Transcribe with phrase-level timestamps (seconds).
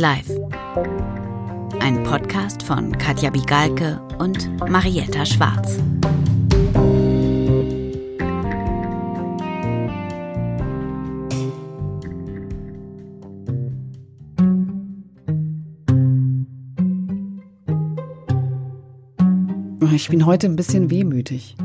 [0.00, 0.48] Midlife.
[1.78, 5.78] Ein Podcast von Katja Bigalke und Marietta Schwarz.
[19.92, 21.56] Ich bin heute ein bisschen wehmütig.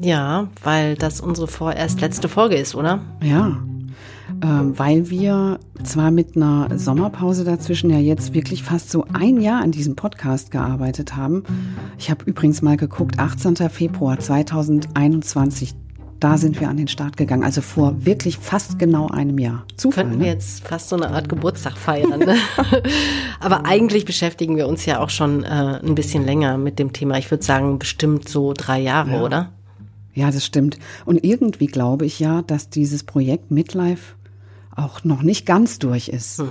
[0.00, 3.00] Ja, weil das unsere vorerst letzte Folge ist, oder?
[3.20, 3.60] Ja,
[4.40, 9.72] weil wir zwar mit einer Sommerpause dazwischen ja jetzt wirklich fast so ein Jahr an
[9.72, 11.44] diesem Podcast gearbeitet haben.
[11.98, 13.56] Ich habe übrigens mal geguckt, 18.
[13.70, 15.74] Februar 2021,
[16.20, 17.42] da sind wir an den Start gegangen.
[17.42, 19.64] Also vor wirklich fast genau einem Jahr.
[19.76, 20.24] Zufall, Könnten ne?
[20.24, 22.20] wir jetzt fast so eine Art Geburtstag feiern.
[22.20, 22.36] Ne?
[23.40, 27.16] Aber eigentlich beschäftigen wir uns ja auch schon äh, ein bisschen länger mit dem Thema.
[27.16, 29.22] Ich würde sagen, bestimmt so drei Jahre, ja.
[29.22, 29.52] oder?
[30.12, 30.78] Ja, das stimmt.
[31.06, 34.14] Und irgendwie glaube ich ja, dass dieses Projekt Midlife
[34.80, 36.42] auch noch nicht ganz durch ist.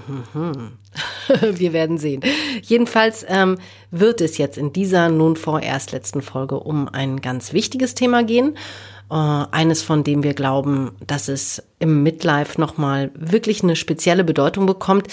[1.52, 2.22] Wir werden sehen.
[2.62, 3.58] Jedenfalls ähm,
[3.92, 8.56] wird es jetzt in dieser nun vorerst letzten Folge um ein ganz wichtiges Thema gehen.
[9.12, 14.66] Äh, eines, von dem wir glauben, dass es im Midlife nochmal wirklich eine spezielle Bedeutung
[14.66, 15.08] bekommt.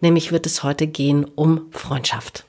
[0.00, 2.44] Nämlich wird es heute gehen um Freundschaft.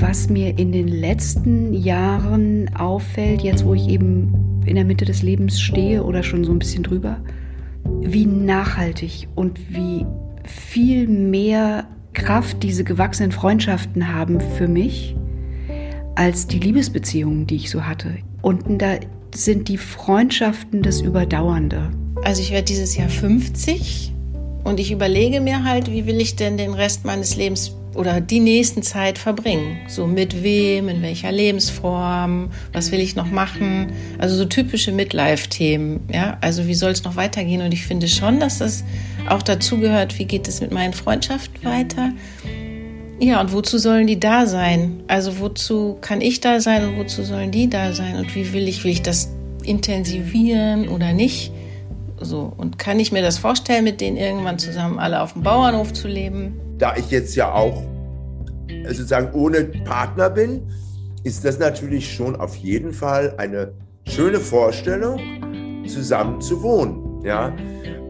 [0.00, 5.22] Was mir in den letzten Jahren auffällt, jetzt wo ich eben in der Mitte des
[5.22, 7.18] Lebens stehe oder schon so ein bisschen drüber,
[8.00, 10.06] wie nachhaltig und wie
[10.44, 15.14] viel mehr Kraft diese gewachsenen Freundschaften haben für mich
[16.14, 18.18] als die Liebesbeziehungen, die ich so hatte.
[18.42, 18.96] Unten da
[19.34, 21.90] sind die Freundschaften das Überdauernde.
[22.22, 24.12] Also ich werde dieses Jahr 50
[24.64, 28.40] und ich überlege mir halt, wie will ich denn den Rest meines Lebens oder die
[28.40, 29.78] nächsten Zeit verbringen.
[29.88, 33.92] So mit wem, in welcher Lebensform, was will ich noch machen?
[34.18, 36.00] Also so typische Midlife-Themen.
[36.12, 37.62] Ja, also wie soll es noch weitergehen?
[37.62, 38.84] Und ich finde schon, dass das
[39.28, 42.12] auch dazu gehört, wie geht es mit meinen Freundschaften weiter?
[43.18, 45.02] Ja, und wozu sollen die da sein?
[45.08, 48.16] Also wozu kann ich da sein und wozu sollen die da sein?
[48.16, 49.30] Und wie will ich, will ich das
[49.64, 51.52] intensivieren oder nicht?
[52.20, 55.92] So, und kann ich mir das vorstellen, mit denen irgendwann zusammen alle auf dem Bauernhof
[55.92, 56.60] zu leben?
[56.80, 57.82] Da ich jetzt ja auch
[58.86, 60.62] sozusagen ohne Partner bin,
[61.22, 63.72] ist das natürlich schon auf jeden Fall eine
[64.08, 65.20] schöne Vorstellung,
[65.86, 67.22] zusammen zu wohnen.
[67.24, 67.52] Ja?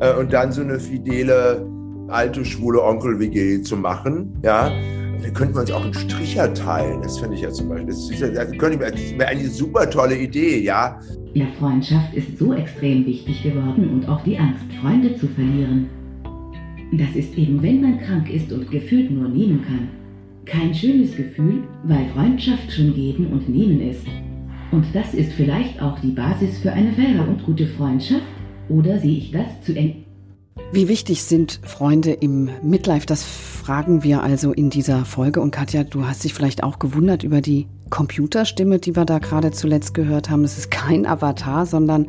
[0.00, 1.66] Äh, und dann so eine fidele
[2.08, 4.40] alte schwule Onkel-WG zu machen.
[4.42, 4.70] Ja?
[5.22, 7.02] dann könnten wir uns auch einen Stricher teilen.
[7.02, 7.88] Das finde ich ja zum Beispiel.
[7.88, 10.98] Das, ist, das, das wäre eine super tolle Idee, ja.
[11.34, 15.88] Ja, Freundschaft ist so extrem wichtig geworden und auch die Angst, Freunde zu verlieren.
[16.92, 19.88] Das ist eben, wenn man krank ist und gefühlt nur nehmen kann.
[20.44, 24.06] Kein schönes Gefühl, weil Freundschaft schon geben und nehmen ist.
[24.72, 28.24] Und das ist vielleicht auch die Basis für eine faire und gute Freundschaft?
[28.68, 30.04] Oder sehe ich das zu eng?
[30.72, 33.06] Wie wichtig sind Freunde im Midlife?
[33.06, 35.40] Das fragen wir also in dieser Folge.
[35.40, 39.52] Und Katja, du hast dich vielleicht auch gewundert über die Computerstimme, die wir da gerade
[39.52, 40.42] zuletzt gehört haben.
[40.42, 42.06] Es ist kein Avatar, sondern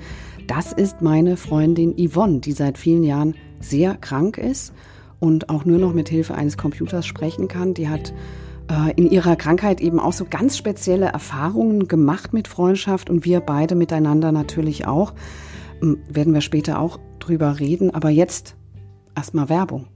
[0.47, 4.73] das ist meine Freundin Yvonne, die seit vielen Jahren sehr krank ist
[5.19, 7.73] und auch nur noch mit Hilfe eines Computers sprechen kann.
[7.73, 8.13] Die hat
[8.69, 13.39] äh, in ihrer Krankheit eben auch so ganz spezielle Erfahrungen gemacht mit Freundschaft und wir
[13.39, 15.13] beide miteinander natürlich auch.
[15.81, 18.55] Ähm, werden wir später auch drüber reden, aber jetzt
[19.15, 19.87] erstmal Werbung.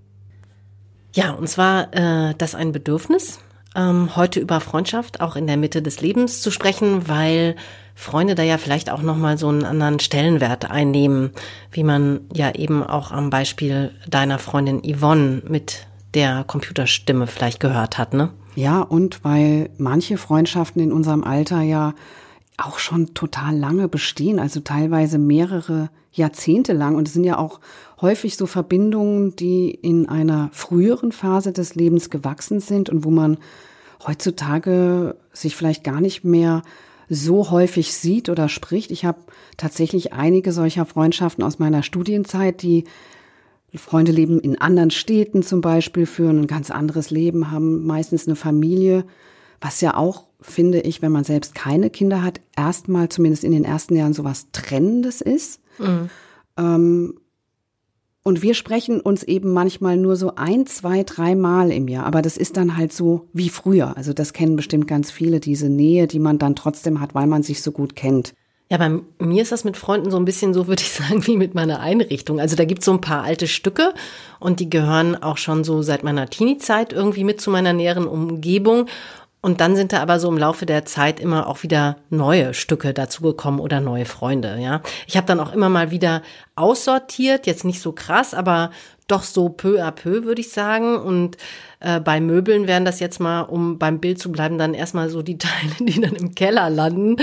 [1.13, 3.39] Ja, und zwar äh, das ein Bedürfnis,
[3.75, 7.55] ähm, heute über Freundschaft auch in der Mitte des Lebens zu sprechen, weil
[7.95, 11.31] Freunde da ja vielleicht auch nochmal so einen anderen Stellenwert einnehmen,
[11.71, 17.97] wie man ja eben auch am Beispiel deiner Freundin Yvonne mit der Computerstimme vielleicht gehört
[17.97, 18.31] hat, ne?
[18.55, 21.93] Ja, und weil manche Freundschaften in unserem Alter ja
[22.57, 26.95] auch schon total lange bestehen, also teilweise mehrere Jahrzehnte lang.
[26.95, 27.59] Und es sind ja auch
[28.01, 33.37] häufig so Verbindungen, die in einer früheren Phase des Lebens gewachsen sind und wo man
[34.05, 36.61] heutzutage sich vielleicht gar nicht mehr
[37.09, 38.91] so häufig sieht oder spricht.
[38.91, 39.19] Ich habe
[39.57, 42.85] tatsächlich einige solcher Freundschaften aus meiner Studienzeit, die
[43.75, 48.35] Freunde leben in anderen Städten zum Beispiel, führen ein ganz anderes Leben, haben meistens eine
[48.35, 49.05] Familie,
[49.61, 53.65] was ja auch, finde ich, wenn man selbst keine Kinder hat, erstmal zumindest in den
[53.65, 55.61] ersten Jahren sowas Trennendes ist.
[55.77, 56.09] Mhm.
[56.57, 57.19] Ähm,
[58.27, 62.07] und wir sprechen uns eben manchmal nur so ein, zwei, drei Mal im Jahr.
[62.07, 63.95] Aber das ist dann halt so wie früher.
[63.95, 67.43] Also das kennen bestimmt ganz viele, diese Nähe, die man dann trotzdem hat, weil man
[67.43, 68.33] sich so gut kennt.
[68.71, 71.37] Ja, bei mir ist das mit Freunden so ein bisschen so, würde ich sagen, wie
[71.37, 72.39] mit meiner Einrichtung.
[72.39, 73.93] Also da gibt's so ein paar alte Stücke
[74.39, 78.87] und die gehören auch schon so seit meiner Teenie-Zeit irgendwie mit zu meiner näheren Umgebung.
[79.45, 82.95] Und dann sind da aber so im Laufe der Zeit immer auch wieder neue Stücke
[82.95, 84.81] dazugekommen oder neue Freunde, ja.
[85.05, 86.23] Ich habe dann auch immer mal wieder
[86.55, 88.71] aussortiert, jetzt nicht so krass, aber
[89.07, 90.95] doch so peu à peu, würde ich sagen.
[90.95, 91.37] Und
[91.79, 95.21] äh, bei Möbeln wären das jetzt mal, um beim Bild zu bleiben, dann erstmal so
[95.21, 97.17] die Teile, die dann im Keller landen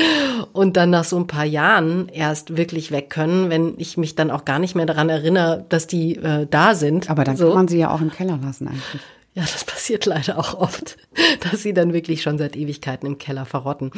[0.52, 4.30] und dann nach so ein paar Jahren erst wirklich weg können, wenn ich mich dann
[4.30, 7.10] auch gar nicht mehr daran erinnere, dass die äh, da sind.
[7.10, 7.46] Aber dann so.
[7.46, 9.02] kann man sie ja auch im Keller lassen eigentlich.
[9.34, 10.98] Ja, das passiert leider auch oft,
[11.50, 13.90] dass sie dann wirklich schon seit Ewigkeiten im Keller verrotten.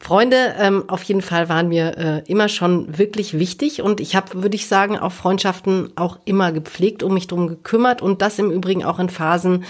[0.00, 4.42] Freunde, ähm, auf jeden Fall waren mir äh, immer schon wirklich wichtig und ich habe,
[4.42, 8.50] würde ich sagen, auch Freundschaften auch immer gepflegt, um mich drum gekümmert und das im
[8.50, 9.64] Übrigen auch in Phasen,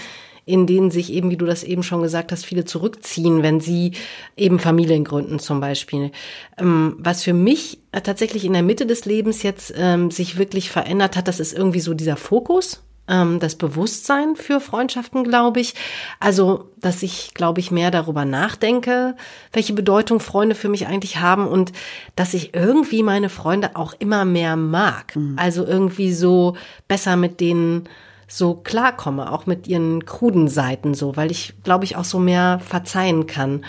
[0.45, 3.91] in denen sich eben, wie du das eben schon gesagt hast, viele zurückziehen, wenn sie
[4.35, 6.11] eben Familien gründen zum Beispiel.
[6.57, 11.15] Ähm, was für mich tatsächlich in der Mitte des Lebens jetzt ähm, sich wirklich verändert
[11.15, 15.75] hat, das ist irgendwie so dieser Fokus ähm, das Bewusstsein für Freundschaften, glaube ich.
[16.19, 19.15] Also, dass ich, glaube ich, mehr darüber nachdenke,
[19.53, 21.71] welche Bedeutung Freunde für mich eigentlich haben und
[22.15, 25.15] dass ich irgendwie meine Freunde auch immer mehr mag.
[25.15, 25.35] Mhm.
[25.37, 26.55] Also irgendwie so
[26.87, 27.87] besser mit denen
[28.27, 32.59] so klarkomme, auch mit ihren kruden Seiten so, weil ich, glaube ich, auch so mehr
[32.59, 33.63] verzeihen kann.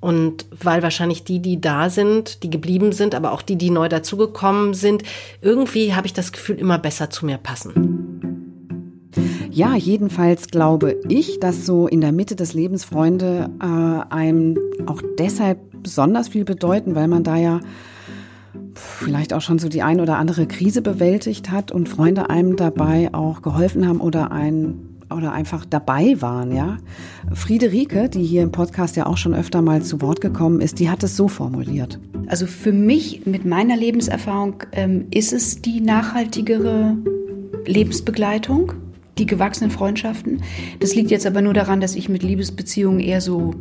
[0.00, 3.88] Und weil wahrscheinlich die, die da sind, die geblieben sind, aber auch die, die neu
[3.88, 5.02] dazugekommen sind,
[5.42, 8.37] irgendwie habe ich das Gefühl, immer besser zu mir passen.
[9.50, 15.02] Ja, jedenfalls glaube ich, dass so in der Mitte des Lebens Freunde äh, einem auch
[15.18, 17.60] deshalb besonders viel bedeuten, weil man da ja
[18.74, 23.12] vielleicht auch schon so die ein oder andere Krise bewältigt hat und Freunde einem dabei
[23.12, 26.76] auch geholfen haben oder ein oder einfach dabei waren, ja.
[27.32, 30.90] Friederike, die hier im Podcast ja auch schon öfter mal zu Wort gekommen ist, die
[30.90, 31.98] hat es so formuliert.
[32.26, 36.96] Also für mich mit meiner Lebenserfahrung ähm, ist es die nachhaltigere
[37.64, 38.74] Lebensbegleitung
[39.18, 40.42] die gewachsenen Freundschaften.
[40.80, 43.54] Das liegt jetzt aber nur daran, dass ich mit Liebesbeziehungen eher so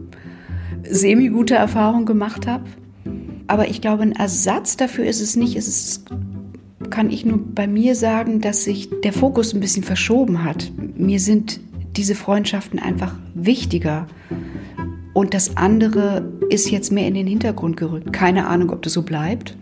[0.84, 2.64] semi-gute Erfahrungen gemacht habe.
[3.48, 5.56] Aber ich glaube, ein Ersatz dafür ist es nicht.
[5.56, 6.06] Es ist,
[6.90, 10.72] kann ich nur bei mir sagen, dass sich der Fokus ein bisschen verschoben hat.
[10.96, 11.60] Mir sind
[11.96, 14.08] diese Freundschaften einfach wichtiger.
[15.14, 18.14] Und das andere ist jetzt mehr in den Hintergrund gerückt.
[18.14, 19.58] Keine Ahnung, ob das so bleibt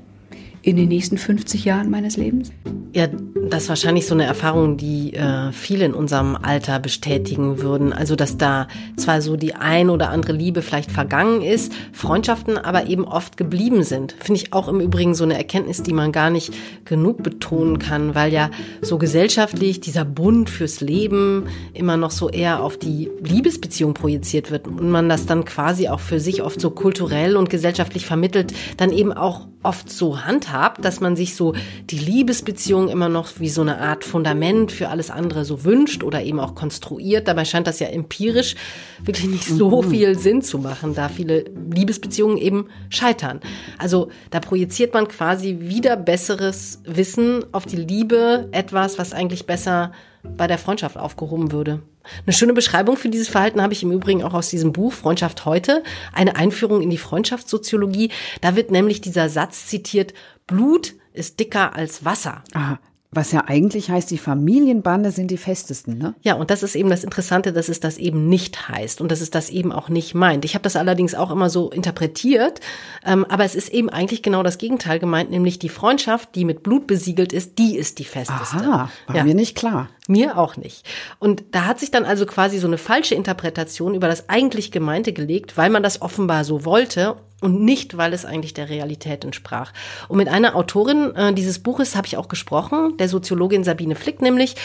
[0.66, 2.52] in den nächsten 50 Jahren meines Lebens.
[2.96, 3.08] Ja,
[3.50, 7.94] das ist wahrscheinlich so eine Erfahrung, die äh, viele in unserem Alter bestätigen würden.
[7.94, 12.88] Also, dass da zwar so die ein oder andere Liebe vielleicht vergangen ist, Freundschaften aber
[12.88, 14.16] eben oft geblieben sind.
[14.20, 16.52] Finde ich auch im Übrigen so eine Erkenntnis, die man gar nicht
[16.84, 18.50] genug betonen kann, weil ja
[18.82, 24.68] so gesellschaftlich dieser Bund fürs Leben immer noch so eher auf die Liebesbeziehung projiziert wird
[24.68, 28.92] und man das dann quasi auch für sich oft so kulturell und gesellschaftlich vermittelt, dann
[28.92, 31.54] eben auch oft so handhabt, dass man sich so
[31.90, 36.22] die Liebesbeziehung immer noch wie so eine Art Fundament für alles andere so wünscht oder
[36.24, 37.28] eben auch konstruiert.
[37.28, 38.56] Dabei scheint das ja empirisch
[39.04, 39.90] wirklich nicht so mhm.
[39.90, 43.40] viel Sinn zu machen, da viele Liebesbeziehungen eben scheitern.
[43.78, 49.92] Also da projiziert man quasi wieder besseres Wissen auf die Liebe, etwas, was eigentlich besser
[50.24, 51.82] bei der Freundschaft aufgehoben würde.
[52.26, 55.46] Eine schöne Beschreibung für dieses Verhalten habe ich im Übrigen auch aus diesem Buch Freundschaft
[55.46, 58.12] heute, eine Einführung in die Freundschaftssoziologie.
[58.42, 60.14] Da wird nämlich dieser Satz zitiert,
[60.48, 62.44] Blut ist dicker als Wasser.
[62.54, 62.80] Aha.
[63.16, 66.16] Was ja eigentlich heißt, die Familienbande sind die festesten, ne?
[66.22, 69.22] Ja, und das ist eben das Interessante, dass es das eben nicht heißt und dass
[69.22, 70.44] es das eben auch nicht meint.
[70.44, 72.60] Ich habe das allerdings auch immer so interpretiert,
[73.06, 76.62] ähm, aber es ist eben eigentlich genau das Gegenteil gemeint, nämlich die Freundschaft, die mit
[76.62, 78.58] Blut besiegelt ist, die ist die festeste.
[78.58, 79.24] Aha, war ja.
[79.24, 79.88] mir nicht klar.
[80.08, 80.86] Mir auch nicht.
[81.18, 85.14] Und da hat sich dann also quasi so eine falsche Interpretation über das eigentlich Gemeinte
[85.14, 89.74] gelegt, weil man das offenbar so wollte und nicht, weil es eigentlich der Realität entsprach.
[90.08, 94.22] Und mit einer Autorin äh, dieses Buches habe ich auch gesprochen, der Soziologin Sabine Flick
[94.22, 94.56] nämlich.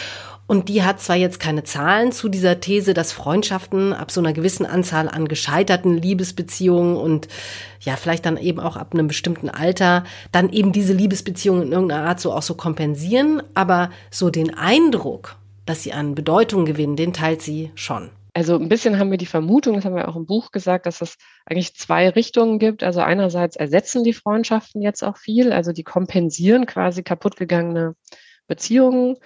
[0.50, 4.32] Und die hat zwar jetzt keine Zahlen zu dieser These, dass Freundschaften ab so einer
[4.32, 7.28] gewissen Anzahl an gescheiterten Liebesbeziehungen und
[7.78, 10.02] ja, vielleicht dann eben auch ab einem bestimmten Alter
[10.32, 13.44] dann eben diese Liebesbeziehungen in irgendeiner Art so auch so kompensieren.
[13.54, 18.10] Aber so den Eindruck, dass sie an Bedeutung gewinnen, den teilt sie schon.
[18.34, 21.00] Also ein bisschen haben wir die Vermutung, das haben wir auch im Buch gesagt, dass
[21.00, 21.16] es
[21.46, 22.82] eigentlich zwei Richtungen gibt.
[22.82, 27.94] Also einerseits ersetzen die Freundschaften jetzt auch viel, also die kompensieren quasi kaputtgegangene
[28.48, 29.16] Beziehungen.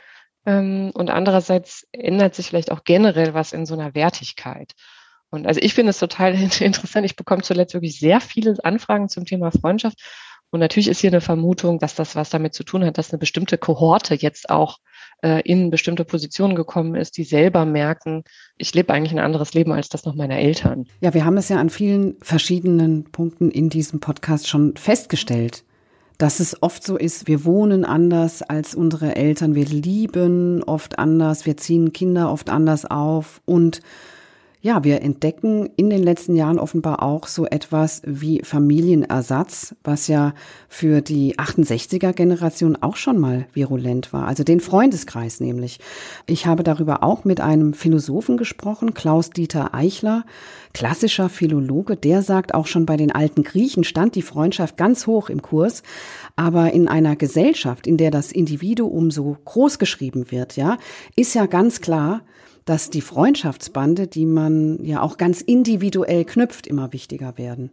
[0.46, 4.72] Ähm, und andererseits ändert sich vielleicht auch generell was in so einer Wertigkeit.
[5.30, 7.04] Und also ich finde es total interessant.
[7.04, 9.98] Ich bekomme zuletzt wirklich sehr viele Anfragen zum Thema Freundschaft.
[10.50, 13.18] Und natürlich ist hier eine Vermutung, dass das was damit zu tun hat, dass eine
[13.18, 14.78] bestimmte Kohorte jetzt auch
[15.22, 18.22] äh, in bestimmte Positionen gekommen ist, die selber merken,
[18.56, 20.86] ich lebe eigentlich ein anderes Leben als das noch meiner Eltern.
[21.00, 25.64] Ja, wir haben es ja an vielen verschiedenen Punkten in diesem Podcast schon festgestellt
[26.18, 31.46] dass es oft so ist, wir wohnen anders als unsere Eltern, wir lieben oft anders,
[31.46, 33.40] wir ziehen Kinder oft anders auf.
[33.44, 33.80] Und
[34.64, 40.32] ja, wir entdecken in den letzten Jahren offenbar auch so etwas wie Familienersatz, was ja
[40.70, 45.80] für die 68er Generation auch schon mal virulent war, also den Freundeskreis nämlich.
[46.26, 50.24] Ich habe darüber auch mit einem Philosophen gesprochen, Klaus Dieter Eichler,
[50.72, 55.28] klassischer Philologe, der sagt auch schon bei den alten Griechen stand die Freundschaft ganz hoch
[55.28, 55.82] im Kurs,
[56.36, 60.78] aber in einer Gesellschaft, in der das Individuum so groß geschrieben wird, ja,
[61.16, 62.22] ist ja ganz klar,
[62.64, 67.70] dass die Freundschaftsbande, die man ja auch ganz individuell knüpft, immer wichtiger werden.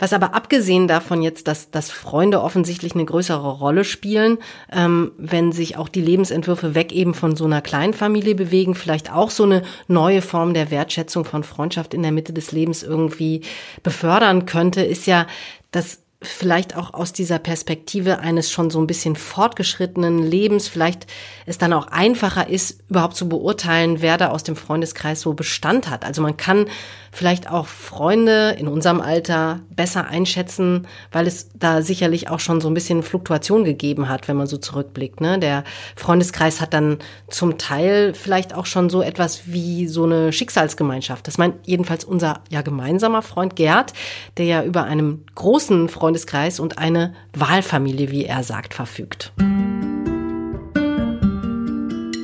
[0.00, 4.38] Was aber abgesehen davon jetzt, dass, dass Freunde offensichtlich eine größere Rolle spielen,
[4.72, 9.30] ähm, wenn sich auch die Lebensentwürfe weg eben von so einer Kleinfamilie bewegen, vielleicht auch
[9.30, 13.42] so eine neue Form der Wertschätzung von Freundschaft in der Mitte des Lebens irgendwie
[13.82, 15.26] befördern könnte, ist ja,
[15.70, 21.06] dass vielleicht auch aus dieser Perspektive eines schon so ein bisschen fortgeschrittenen Lebens vielleicht
[21.46, 25.88] es dann auch einfacher ist, überhaupt zu beurteilen, wer da aus dem Freundeskreis so Bestand
[25.88, 26.04] hat.
[26.04, 26.66] Also man kann
[27.12, 32.68] vielleicht auch Freunde in unserem Alter besser einschätzen, weil es da sicherlich auch schon so
[32.68, 35.20] ein bisschen Fluktuation gegeben hat, wenn man so zurückblickt.
[35.20, 35.38] Ne?
[35.38, 35.64] Der
[35.96, 36.98] Freundeskreis hat dann
[37.28, 41.26] zum Teil vielleicht auch schon so etwas wie so eine Schicksalsgemeinschaft.
[41.26, 43.92] Das meint jedenfalls unser ja gemeinsamer Freund Gerd,
[44.36, 49.32] der ja über einen großen Freundeskreis und eine Wahlfamilie, wie er sagt, verfügt.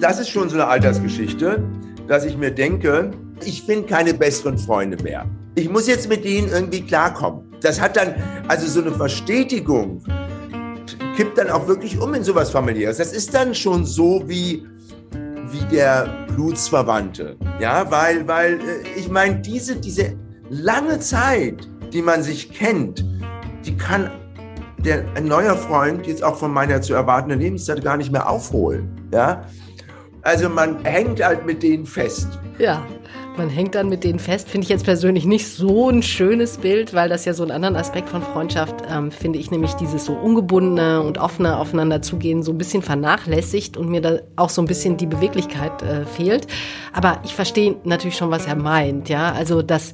[0.00, 1.64] Das ist schon so eine Altersgeschichte,
[2.08, 3.10] dass ich mir denke,
[3.44, 5.26] ich finde keine besseren Freunde mehr.
[5.54, 7.54] Ich muss jetzt mit denen irgendwie klarkommen.
[7.60, 8.14] Das hat dann,
[8.48, 10.02] also so eine Verstetigung
[11.16, 12.98] kippt dann auch wirklich um in sowas familiäres.
[12.98, 14.66] Das ist dann schon so wie,
[15.50, 17.36] wie der Blutsverwandte.
[17.58, 20.12] Ja, weil, weil äh, ich meine, diese, diese
[20.50, 23.04] lange Zeit, die man sich kennt,
[23.64, 24.10] die kann
[24.78, 29.08] der, ein neuer Freund jetzt auch von meiner zu erwartenden Lebenszeit gar nicht mehr aufholen.
[29.12, 29.46] Ja,
[30.26, 32.28] also man hängt halt mit denen fest.
[32.59, 32.85] Ja,
[33.37, 36.95] man hängt dann mit denen fest, finde ich jetzt persönlich nicht so ein schönes Bild,
[36.95, 40.14] weil das ja so einen anderen Aspekt von Freundschaft, ähm, finde ich nämlich dieses so
[40.14, 44.66] ungebundene und offene aufeinander zugehen so ein bisschen vernachlässigt und mir da auch so ein
[44.66, 46.47] bisschen die Beweglichkeit äh, fehlt.
[46.92, 49.33] Aber ich verstehe natürlich schon, was er meint, ja.
[49.33, 49.92] Also, dass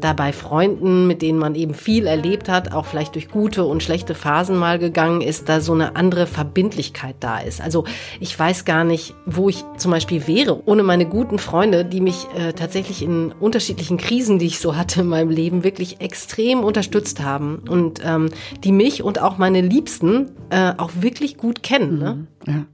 [0.00, 3.82] da bei Freunden, mit denen man eben viel erlebt hat, auch vielleicht durch gute und
[3.82, 7.60] schlechte Phasen mal gegangen ist, da so eine andere Verbindlichkeit da ist.
[7.60, 7.84] Also
[8.20, 12.26] ich weiß gar nicht, wo ich zum Beispiel wäre, ohne meine guten Freunde, die mich
[12.36, 17.22] äh, tatsächlich in unterschiedlichen Krisen, die ich so hatte in meinem Leben, wirklich extrem unterstützt
[17.22, 18.28] haben und ähm,
[18.64, 21.98] die mich und auch meine Liebsten äh, auch wirklich gut kennen.
[21.98, 22.26] Ne?
[22.46, 22.52] Mhm.
[22.52, 22.66] Ja.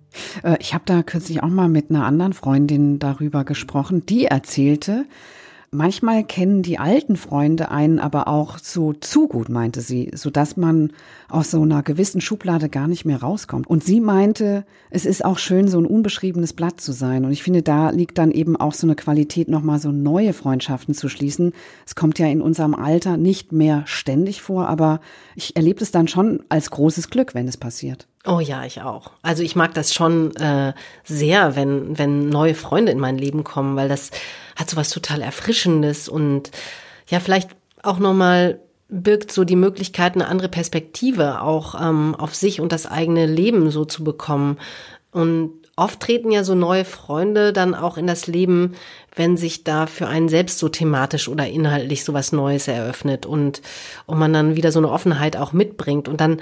[0.42, 5.06] Äh, ich habe da kürzlich auch mal mit einer anderen Freundin darüber gesprochen, die erzählte,
[5.74, 10.58] Manchmal kennen die alten Freunde einen aber auch so zu gut, meinte sie, so dass
[10.58, 10.92] man
[11.30, 13.66] aus so einer gewissen Schublade gar nicht mehr rauskommt.
[13.66, 17.24] Und sie meinte, es ist auch schön, so ein unbeschriebenes Blatt zu sein.
[17.24, 20.92] Und ich finde, da liegt dann eben auch so eine Qualität, nochmal so neue Freundschaften
[20.92, 21.54] zu schließen.
[21.86, 25.00] Es kommt ja in unserem Alter nicht mehr ständig vor, aber
[25.36, 28.08] ich erlebe es dann schon als großes Glück, wenn es passiert.
[28.24, 29.10] Oh ja, ich auch.
[29.22, 33.74] Also ich mag das schon äh, sehr, wenn, wenn neue Freunde in mein Leben kommen,
[33.74, 34.10] weil das
[34.54, 36.52] hat so was total Erfrischendes und
[37.08, 37.50] ja, vielleicht
[37.82, 42.86] auch nochmal birgt so die Möglichkeit, eine andere Perspektive auch ähm, auf sich und das
[42.86, 44.58] eigene Leben so zu bekommen.
[45.10, 48.74] Und oft treten ja so neue Freunde dann auch in das Leben,
[49.16, 53.62] wenn sich da für einen selbst so thematisch oder inhaltlich so was Neues eröffnet und,
[54.06, 56.06] und man dann wieder so eine Offenheit auch mitbringt.
[56.06, 56.40] Und dann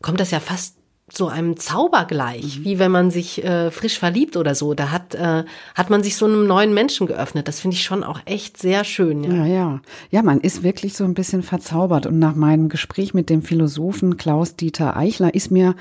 [0.00, 0.79] kommt das ja fast
[1.12, 2.64] so einem Zauber gleich, mhm.
[2.64, 4.74] wie wenn man sich äh, frisch verliebt oder so.
[4.74, 7.48] Da hat, äh, hat man sich so einem neuen Menschen geöffnet.
[7.48, 9.24] Das finde ich schon auch echt sehr schön.
[9.24, 9.32] Ja.
[9.34, 9.80] ja, ja.
[10.10, 12.06] Ja, man ist wirklich so ein bisschen verzaubert.
[12.06, 15.74] Und nach meinem Gespräch mit dem Philosophen Klaus-Dieter Eichler ist mir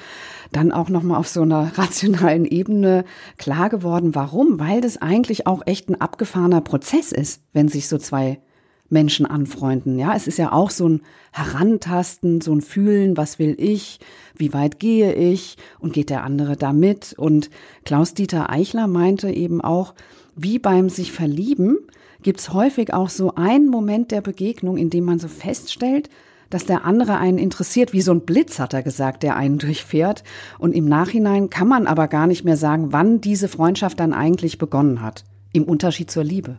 [0.52, 3.06] dann auch nochmal auf so einer rationalen Ebene
[3.38, 4.60] klar geworden, warum?
[4.60, 8.40] Weil das eigentlich auch echt ein abgefahrener Prozess ist, wenn sich so zwei
[8.89, 9.98] Menschen anfreunden.
[10.00, 14.00] Ja, es ist ja auch so ein Herantasten, so ein Fühlen, was will ich,
[14.36, 17.13] wie weit gehe ich und geht der andere da mit?
[17.17, 17.50] Und
[17.86, 19.93] Klaus-Dieter Eichler meinte eben auch,
[20.36, 21.77] wie beim sich verlieben,
[22.22, 26.10] gibt's häufig auch so einen Moment der Begegnung, in dem man so feststellt,
[26.50, 30.24] dass der andere einen interessiert, wie so ein Blitz, hat er gesagt, der einen durchfährt.
[30.58, 34.58] Und im Nachhinein kann man aber gar nicht mehr sagen, wann diese Freundschaft dann eigentlich
[34.58, 35.25] begonnen hat.
[35.53, 36.58] Im Unterschied zur Liebe.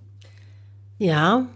[0.98, 1.48] Ja,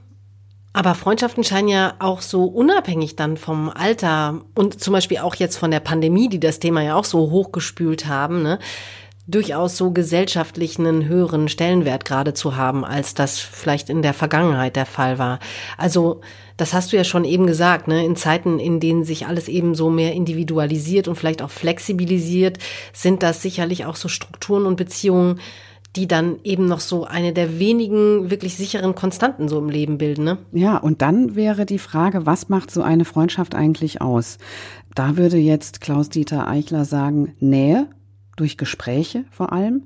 [0.75, 5.57] aber Freundschaften scheinen ja auch so unabhängig dann vom Alter und zum Beispiel auch jetzt
[5.57, 8.59] von der Pandemie, die das Thema ja auch so hochgespült haben, ne,
[9.29, 14.75] durchaus so gesellschaftlich einen höheren Stellenwert gerade zu haben, als das vielleicht in der Vergangenheit
[14.75, 15.39] der Fall war.
[15.79, 16.21] Also
[16.57, 18.05] das hast du ja schon eben gesagt, ne?
[18.05, 22.59] In Zeiten, in denen sich alles eben so mehr individualisiert und vielleicht auch flexibilisiert,
[22.93, 25.41] sind das sicherlich auch so Strukturen und Beziehungen,
[25.97, 30.25] die dann eben noch so eine der wenigen wirklich sicheren Konstanten so im Leben bilden.
[30.25, 30.39] Ne?
[30.53, 34.39] Ja, und dann wäre die Frage, was macht so eine Freundschaft eigentlich aus?
[34.95, 37.87] Da würde jetzt Klaus-Dieter Eichler sagen, Nähe
[38.37, 39.85] durch Gespräche vor allem,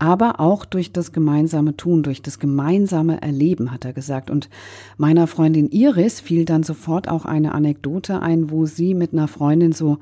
[0.00, 4.30] aber auch durch das gemeinsame Tun, durch das gemeinsame Erleben, hat er gesagt.
[4.30, 4.48] Und
[4.96, 9.72] meiner Freundin Iris fiel dann sofort auch eine Anekdote ein, wo sie mit einer Freundin
[9.72, 9.98] so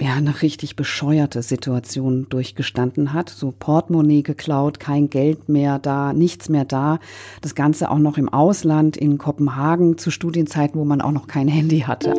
[0.00, 3.30] ja, eine richtig bescheuerte Situation durchgestanden hat.
[3.30, 7.00] So Portemonnaie geklaut, kein Geld mehr da, nichts mehr da.
[7.40, 11.48] Das Ganze auch noch im Ausland, in Kopenhagen, zu Studienzeiten, wo man auch noch kein
[11.48, 12.14] Handy hatte.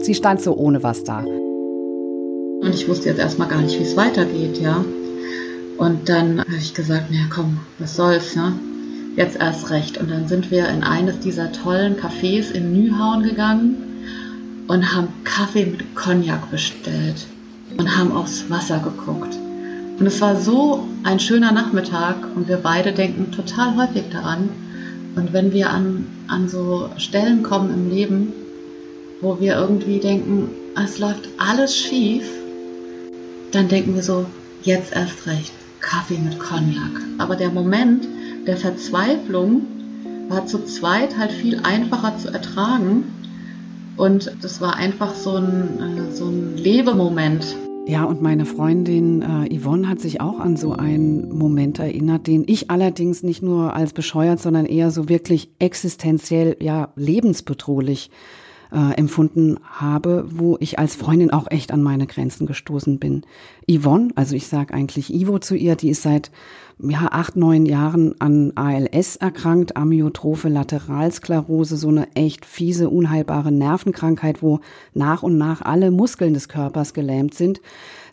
[0.00, 1.24] Sie stand so ohne was da.
[1.24, 4.84] Und ich wusste jetzt erstmal gar nicht, wie es weitergeht, ja.
[5.78, 8.52] Und dann habe ich gesagt, na komm, was soll's, ne?
[9.16, 9.98] Jetzt erst recht.
[9.98, 13.85] Und dann sind wir in eines dieser tollen Cafés in Nyhauen gegangen
[14.68, 17.26] und haben Kaffee mit Cognac bestellt
[17.76, 19.36] und haben aufs Wasser geguckt.
[19.98, 24.50] Und es war so ein schöner Nachmittag und wir beide denken total häufig daran.
[25.14, 28.32] Und wenn wir an, an so Stellen kommen im Leben,
[29.22, 32.24] wo wir irgendwie denken, es läuft alles schief,
[33.52, 34.26] dann denken wir so,
[34.62, 37.00] jetzt erst recht, Kaffee mit Cognac.
[37.16, 38.06] Aber der Moment
[38.46, 39.62] der Verzweiflung
[40.28, 43.04] war zu zweit halt viel einfacher zu ertragen,
[43.96, 47.56] und das war einfach so ein, äh, so ein Lebemoment.
[47.88, 52.42] Ja, und meine Freundin äh, Yvonne hat sich auch an so einen Moment erinnert, den
[52.46, 58.10] ich allerdings nicht nur als bescheuert, sondern eher so wirklich existenziell, ja, lebensbedrohlich
[58.72, 63.22] äh, empfunden habe, wo ich als Freundin auch echt an meine Grenzen gestoßen bin.
[63.70, 66.32] Yvonne, also ich sage eigentlich Ivo zu ihr, die ist seit
[66.78, 74.42] ja, acht, neun Jahren an ALS erkrankt, Amyotrophe Lateralsklerose, so eine echt fiese, unheilbare Nervenkrankheit,
[74.42, 74.60] wo
[74.92, 77.62] nach und nach alle Muskeln des Körpers gelähmt sind.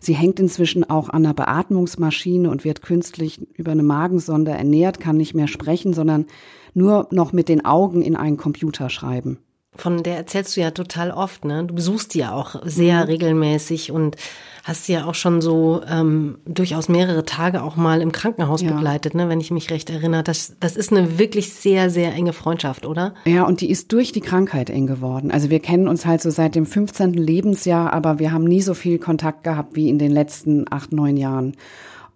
[0.00, 5.18] Sie hängt inzwischen auch an einer Beatmungsmaschine und wird künstlich über eine Magensonde ernährt, kann
[5.18, 6.24] nicht mehr sprechen, sondern
[6.72, 9.38] nur noch mit den Augen in einen Computer schreiben.
[9.76, 11.64] Von der erzählst du ja total oft, ne?
[11.64, 13.02] Du besuchst die ja auch sehr mhm.
[13.04, 14.16] regelmäßig und
[14.64, 18.72] hast sie ja auch schon so ähm, durchaus mehrere Tage auch mal im Krankenhaus ja.
[18.72, 19.28] begleitet, ne?
[19.28, 20.22] wenn ich mich recht erinnere.
[20.22, 23.14] Das, das ist eine wirklich sehr, sehr enge Freundschaft, oder?
[23.26, 25.30] Ja, und die ist durch die Krankheit eng geworden.
[25.30, 27.12] Also wir kennen uns halt so seit dem 15.
[27.12, 31.18] Lebensjahr, aber wir haben nie so viel Kontakt gehabt wie in den letzten acht, neun
[31.18, 31.56] Jahren.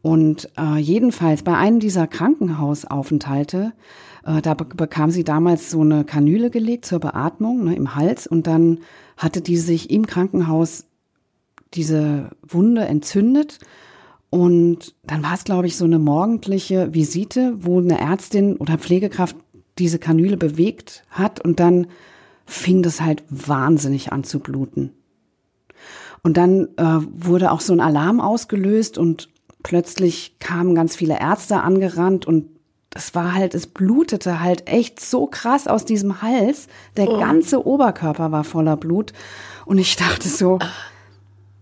[0.01, 3.73] Und äh, jedenfalls bei einem dieser Krankenhausaufenthalte
[4.22, 8.81] da bekam sie damals so eine Kanüle gelegt zur Beatmung ne, im Hals und dann
[9.16, 10.85] hatte die sich im Krankenhaus
[11.74, 13.59] diese Wunde entzündet.
[14.31, 19.37] Und dann war es, glaube ich, so eine morgendliche Visite, wo eine Ärztin oder Pflegekraft
[19.78, 21.87] diese Kanüle bewegt hat und dann
[22.44, 24.92] fing das halt wahnsinnig an zu bluten.
[26.22, 29.28] Und dann äh, wurde auch so ein Alarm ausgelöst und
[29.62, 32.46] plötzlich kamen ganz viele Ärzte angerannt und
[32.90, 36.68] das war halt, es blutete halt echt so krass aus diesem Hals.
[36.96, 37.18] Der oh.
[37.18, 39.12] ganze Oberkörper war voller Blut.
[39.66, 40.59] Und ich dachte so,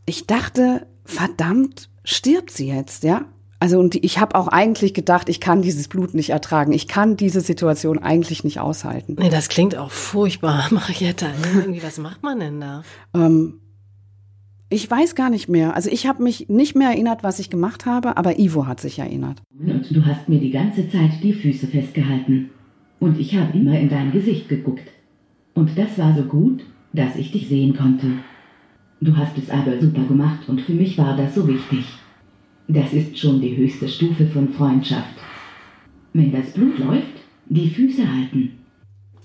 [0.05, 3.25] ich dachte, verdammt, stirbt sie jetzt, ja?
[3.59, 6.73] Also und ich habe auch eigentlich gedacht, ich kann dieses Blut nicht ertragen.
[6.73, 9.17] Ich kann diese Situation eigentlich nicht aushalten.
[9.19, 11.27] Nee, das klingt auch furchtbar, Marietta.
[11.55, 12.83] Irgendwie, was macht man denn da?
[13.15, 13.61] Ähm,
[14.69, 15.75] ich weiß gar nicht mehr.
[15.75, 18.99] Also ich habe mich nicht mehr erinnert, was ich gemacht habe, aber Ivo hat sich
[18.99, 19.41] erinnert.
[19.59, 22.51] Und du hast mir die ganze Zeit die Füße festgehalten.
[22.99, 24.89] Und ich habe immer in dein Gesicht geguckt.
[25.55, 28.07] Und das war so gut, dass ich dich sehen konnte.
[29.01, 31.85] Du hast es aber super gemacht und für mich war das so wichtig.
[32.67, 35.15] Das ist schon die höchste Stufe von Freundschaft.
[36.13, 37.07] Wenn das Blut läuft,
[37.49, 38.59] die Füße halten.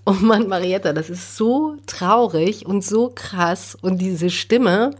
[0.05, 3.77] Oh Mann, Marietta, das ist so traurig und so krass.
[3.81, 4.91] Und diese Stimme,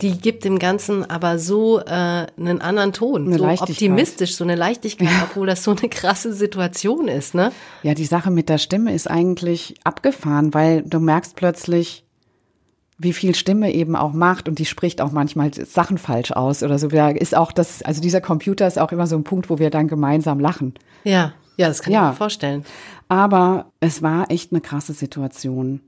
[0.00, 4.54] die gibt dem Ganzen aber so äh, einen anderen Ton, eine so optimistisch, so eine
[4.54, 5.28] Leichtigkeit, ja.
[5.28, 7.50] obwohl das so eine krasse Situation ist, ne?
[7.82, 12.04] Ja, die Sache mit der Stimme ist eigentlich abgefahren, weil du merkst plötzlich,
[12.96, 16.78] wie viel Stimme eben auch macht und die spricht auch manchmal Sachen falsch aus oder
[16.78, 16.88] so.
[16.88, 19.70] Da ist auch das, also dieser Computer ist auch immer so ein Punkt, wo wir
[19.70, 20.74] dann gemeinsam lachen.
[21.04, 22.06] Ja, ja, das kann ja.
[22.06, 22.64] ich mir vorstellen.
[23.08, 25.80] Aber es war echt eine krasse Situation.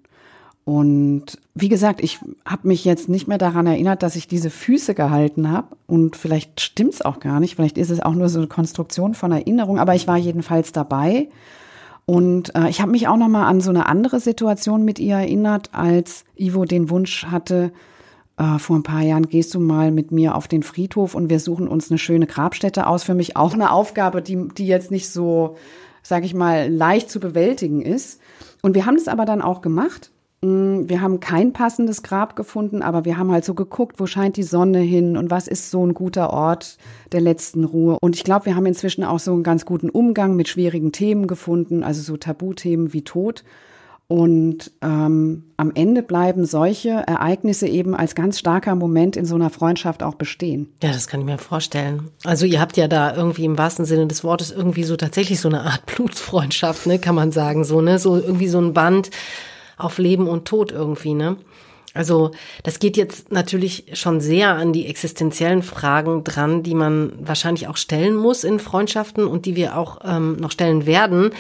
[0.65, 4.95] Und wie gesagt, ich habe mich jetzt nicht mehr daran erinnert, dass ich diese Füße
[4.95, 5.69] gehalten habe.
[5.87, 7.57] Und vielleicht stimmt's auch gar nicht.
[7.57, 9.79] Vielleicht ist es auch nur so eine Konstruktion von Erinnerung.
[9.79, 11.29] Aber ich war jedenfalls dabei.
[12.07, 15.17] Und äh, ich habe mich auch noch mal an so eine andere Situation mit ihr
[15.17, 17.73] erinnert, als Ivo den Wunsch hatte,
[18.41, 21.41] äh, vor ein paar Jahren gehst du mal mit mir auf den Friedhof und wir
[21.41, 23.05] suchen uns eine schöne Grabstätte aus.
[23.05, 25.57] Für mich auch eine Aufgabe, die, die jetzt nicht so,
[26.03, 28.21] sage ich mal, leicht zu bewältigen ist.
[28.63, 30.11] Und wir haben es aber dann auch gemacht.
[30.43, 34.37] Mm, wir haben kein passendes Grab gefunden, aber wir haben halt so geguckt, wo scheint
[34.37, 36.79] die Sonne hin und was ist so ein guter Ort
[37.13, 37.99] der letzten Ruhe.
[38.01, 41.27] Und ich glaube, wir haben inzwischen auch so einen ganz guten Umgang mit schwierigen Themen
[41.27, 43.45] gefunden, also so Tabuthemen wie Tod.
[44.09, 49.51] Und ähm, am Ende bleiben solche Ereignisse eben als ganz starker Moment in so einer
[49.51, 50.69] Freundschaft auch bestehen.
[50.83, 52.09] Ja, das kann ich mir vorstellen.
[52.25, 55.49] Also ihr habt ja da irgendwie im wahrsten Sinne des Wortes irgendwie so tatsächlich so
[55.49, 59.11] eine Art Blutsfreundschaft, ne, kann man sagen, so ne, so irgendwie so ein Band
[59.81, 61.37] auf Leben und Tod irgendwie, ne?
[61.93, 62.31] Also
[62.63, 67.77] das geht jetzt natürlich schon sehr an die existenziellen Fragen dran, die man wahrscheinlich auch
[67.77, 71.31] stellen muss in Freundschaften und die wir auch ähm, noch stellen werden.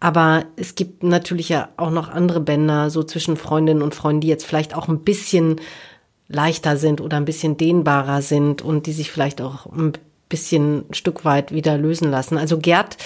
[0.00, 4.28] Aber es gibt natürlich ja auch noch andere Bänder, so zwischen Freundinnen und Freunden, die
[4.28, 5.58] jetzt vielleicht auch ein bisschen
[6.28, 9.92] leichter sind oder ein bisschen dehnbarer sind und die sich vielleicht auch ein
[10.28, 12.36] bisschen ein Stück weit wieder lösen lassen.
[12.36, 12.98] Also Gerd,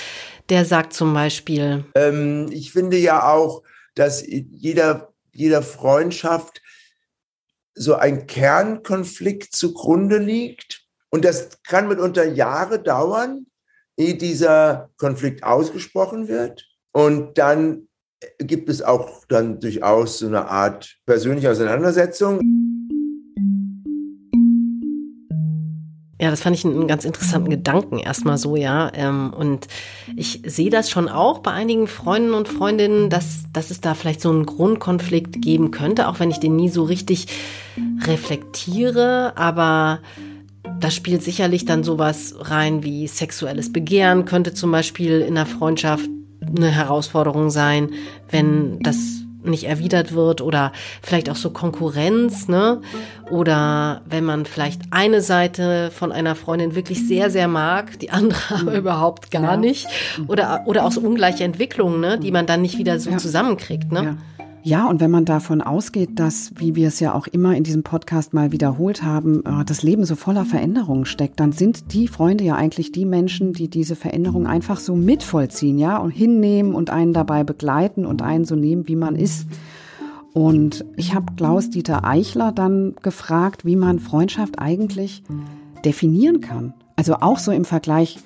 [0.49, 1.85] der sagt zum Beispiel.
[1.95, 3.63] Ähm, ich finde ja auch,
[3.99, 6.63] dass jeder, jeder Freundschaft
[7.75, 10.83] so ein Kernkonflikt zugrunde liegt.
[11.11, 13.47] Und das kann mitunter Jahre dauern,
[13.97, 16.67] ehe dieser Konflikt ausgesprochen wird.
[16.93, 17.89] Und dann
[18.39, 22.41] gibt es auch dann durchaus so eine Art persönliche Auseinandersetzung.
[26.21, 28.91] Ja, das fand ich einen ganz interessanten Gedanken erstmal so, ja.
[28.93, 29.69] Ähm, und
[30.17, 34.21] ich sehe das schon auch bei einigen Freunden und Freundinnen, dass, dass es da vielleicht
[34.21, 37.29] so einen Grundkonflikt geben könnte, auch wenn ich den nie so richtig
[38.05, 39.37] reflektiere.
[39.37, 40.01] Aber
[40.81, 46.09] da spielt sicherlich dann sowas rein wie sexuelles Begehren könnte zum Beispiel in der Freundschaft
[46.57, 47.91] eine Herausforderung sein,
[48.31, 50.73] wenn das nicht erwidert wird oder
[51.03, 52.81] vielleicht auch so Konkurrenz, ne?
[53.31, 58.55] Oder wenn man vielleicht eine Seite von einer Freundin wirklich sehr, sehr mag, die andere
[58.61, 59.57] aber überhaupt gar ja.
[59.57, 59.87] nicht.
[60.27, 62.19] Oder, oder auch so ungleiche Entwicklungen, ne?
[62.19, 63.19] Die man dann nicht wieder so ja.
[63.19, 64.03] zusammenkriegt, ne?
[64.38, 64.38] Ja.
[64.63, 67.83] Ja, und wenn man davon ausgeht, dass, wie wir es ja auch immer in diesem
[67.83, 72.45] Podcast mal wiederholt haben, äh, das Leben so voller Veränderungen steckt, dann sind die Freunde
[72.45, 77.13] ja eigentlich die Menschen, die diese Veränderung einfach so mitvollziehen, ja, und hinnehmen und einen
[77.13, 79.47] dabei begleiten und einen so nehmen, wie man ist.
[80.35, 85.23] Und ich habe Klaus-Dieter Eichler dann gefragt, wie man Freundschaft eigentlich
[85.85, 86.75] definieren kann.
[86.97, 88.19] Also auch so im Vergleich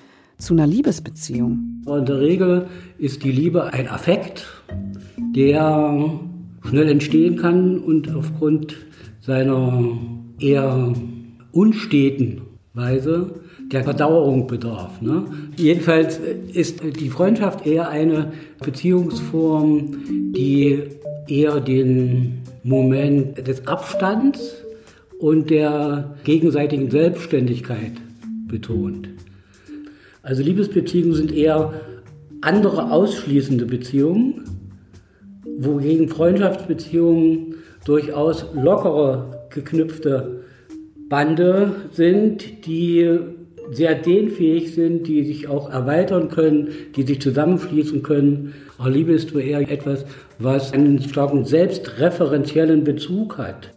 [0.43, 1.83] zu einer Liebesbeziehung.
[1.87, 2.67] In der Regel
[2.99, 4.47] ist die Liebe ein Affekt,
[5.37, 6.21] der
[6.69, 8.77] schnell entstehen kann und aufgrund
[9.21, 9.97] seiner
[10.41, 10.93] eher
[11.53, 12.43] unsteten
[12.75, 13.35] Weise
[13.71, 15.01] der Verdauerung bedarf.
[15.01, 15.25] Ne?
[15.57, 16.19] Jedenfalls
[16.53, 19.97] ist die Freundschaft eher eine Beziehungsform,
[20.35, 20.83] die
[21.29, 24.57] eher den Moment des Abstands
[25.19, 27.93] und der gegenseitigen Selbstständigkeit
[28.49, 29.09] betont.
[30.23, 31.75] Also Liebesbeziehungen sind eher
[32.41, 34.45] andere ausschließende Beziehungen,
[35.59, 40.45] wogegen Freundschaftsbeziehungen durchaus lockere geknüpfte
[41.09, 43.19] Bande sind, die
[43.71, 48.55] sehr dehnfähig sind, die sich auch erweitern können, die sich zusammenfließen können.
[48.79, 50.05] Aber Liebe ist eher etwas,
[50.39, 53.73] was einen starken selbstreferenziellen Bezug hat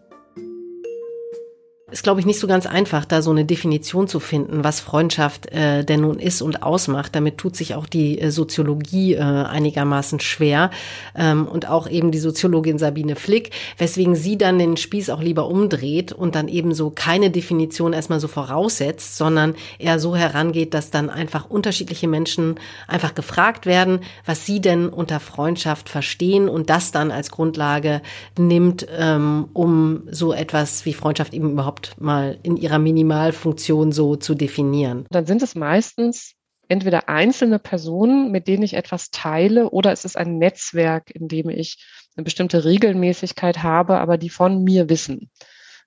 [1.96, 5.46] ist, glaube ich, nicht so ganz einfach, da so eine Definition zu finden, was Freundschaft
[5.54, 7.16] äh, denn nun ist und ausmacht.
[7.16, 10.72] Damit tut sich auch die äh, Soziologie äh, einigermaßen schwer
[11.16, 15.48] ähm, und auch eben die Soziologin Sabine Flick, weswegen sie dann den Spieß auch lieber
[15.48, 20.92] umdreht und dann eben so keine Definition erstmal so voraussetzt, sondern eher so herangeht, dass
[20.92, 22.56] dann einfach unterschiedliche Menschen
[22.90, 28.02] einfach gefragt werden, was sie denn unter Freundschaft verstehen und das dann als Grundlage
[28.38, 34.36] nimmt, ähm, um so etwas wie Freundschaft eben überhaupt mal in ihrer Minimalfunktion so zu
[34.36, 35.06] definieren?
[35.10, 36.34] Dann sind es meistens
[36.67, 41.50] entweder einzelne Personen, mit denen ich etwas teile, oder es ist ein Netzwerk, in dem
[41.50, 41.84] ich
[42.15, 45.30] eine bestimmte Regelmäßigkeit habe, aber die von mir wissen.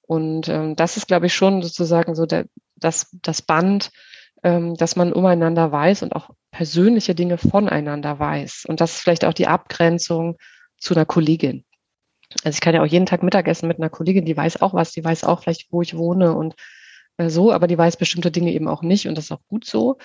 [0.03, 3.91] Und ähm, das ist, glaube ich, schon sozusagen so der, das, das Band,
[4.43, 8.65] ähm, dass man umeinander weiß und auch persönliche Dinge voneinander weiß.
[8.69, 10.37] Und das ist vielleicht auch die Abgrenzung
[10.79, 11.65] zu einer Kollegin.
[12.45, 14.93] Also ich kann ja auch jeden Tag Mittagessen mit einer Kollegin, die weiß auch was,
[14.93, 16.55] die weiß auch vielleicht, wo ich wohne und
[17.17, 19.65] äh, so, aber die weiß bestimmte Dinge eben auch nicht und das ist auch gut
[19.65, 19.99] so.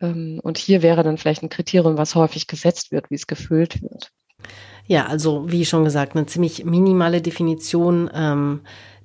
[0.00, 3.82] Ähm, und hier wäre dann vielleicht ein Kriterium, was häufig gesetzt wird, wie es gefüllt
[3.82, 4.10] wird.
[4.86, 8.10] Ja, also wie schon gesagt, eine ziemlich minimale Definition.
[8.14, 8.60] Ähm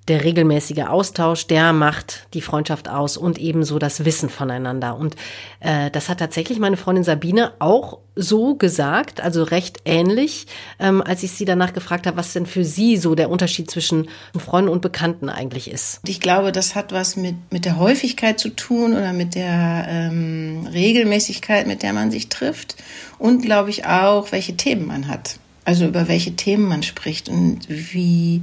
[0.10, 4.98] der regelmäßige Austausch, der macht die Freundschaft aus und ebenso das Wissen voneinander.
[4.98, 5.15] Und
[5.60, 10.48] äh, das hat tatsächlich meine Freundin Sabine auch so gesagt, also recht ähnlich,
[10.80, 14.10] ähm, als ich sie danach gefragt habe, was denn für sie so der Unterschied zwischen
[14.38, 16.02] Freunden und Bekannten eigentlich ist.
[16.06, 20.67] Ich glaube, das hat was mit, mit der Häufigkeit zu tun oder mit der ähm,
[20.74, 22.76] Regelmäßigkeit, mit der man sich trifft
[23.19, 25.39] und glaube ich auch, welche Themen man hat.
[25.65, 28.41] Also über welche Themen man spricht und wie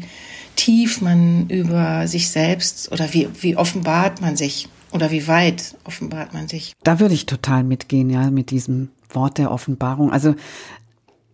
[0.57, 6.35] tief man über sich selbst oder wie, wie offenbart man sich oder wie weit offenbart
[6.35, 6.73] man sich.
[6.83, 10.11] Da würde ich total mitgehen, ja, mit diesem Wort der Offenbarung.
[10.11, 10.35] Also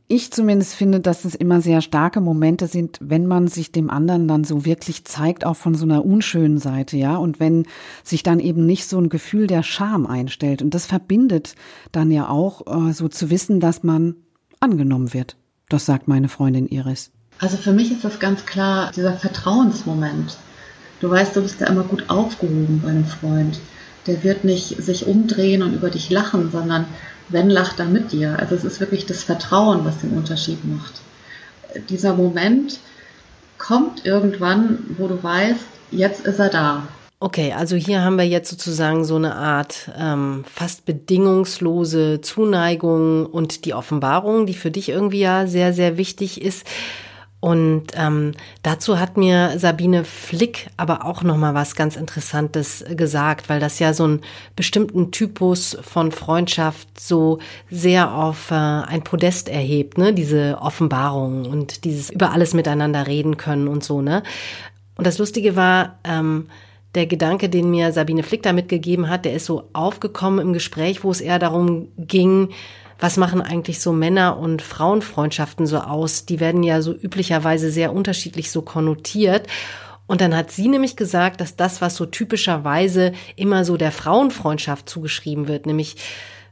[0.08, 4.28] ich zumindest finde, dass es immer sehr starke Momente sind, wenn man sich dem anderen
[4.28, 7.64] dann so wirklich zeigt, auch von so einer unschönen Seite, ja, und wenn
[8.04, 10.60] sich dann eben nicht so ein Gefühl der Scham einstellt.
[10.60, 11.54] Und das verbindet
[11.92, 14.16] dann ja auch äh, so zu wissen, dass man
[14.60, 15.36] angenommen wird.
[15.70, 17.10] Das sagt meine Freundin Iris.
[17.42, 20.36] Also für mich ist das ganz klar dieser Vertrauensmoment.
[21.00, 23.58] Du weißt, du bist da immer gut aufgehoben bei einem Freund.
[24.06, 26.86] Der wird nicht sich umdrehen und über dich lachen, sondern
[27.30, 28.38] wenn lacht er mit dir.
[28.38, 31.00] Also es ist wirklich das Vertrauen, was den Unterschied macht.
[31.88, 32.78] Dieser Moment
[33.58, 36.86] kommt irgendwann, wo du weißt, jetzt ist er da.
[37.18, 43.64] Okay, also hier haben wir jetzt sozusagen so eine Art ähm, fast bedingungslose Zuneigung und
[43.64, 46.64] die Offenbarung, die für dich irgendwie ja sehr, sehr wichtig ist.
[47.42, 53.48] Und ähm, dazu hat mir Sabine Flick aber auch noch mal was ganz Interessantes gesagt,
[53.48, 54.20] weil das ja so einen
[54.54, 60.14] bestimmten Typus von Freundschaft so sehr auf äh, ein Podest erhebt, ne?
[60.14, 64.22] Diese Offenbarung und dieses über alles miteinander reden können und so, ne?
[64.94, 66.46] Und das Lustige war, ähm,
[66.94, 71.02] der Gedanke, den mir Sabine Flick da mitgegeben hat, der ist so aufgekommen im Gespräch,
[71.02, 72.50] wo es eher darum ging,
[73.02, 76.24] was machen eigentlich so Männer- und Frauenfreundschaften so aus?
[76.24, 79.48] Die werden ja so üblicherweise sehr unterschiedlich so konnotiert.
[80.06, 84.88] Und dann hat sie nämlich gesagt, dass das, was so typischerweise immer so der Frauenfreundschaft
[84.88, 85.96] zugeschrieben wird, nämlich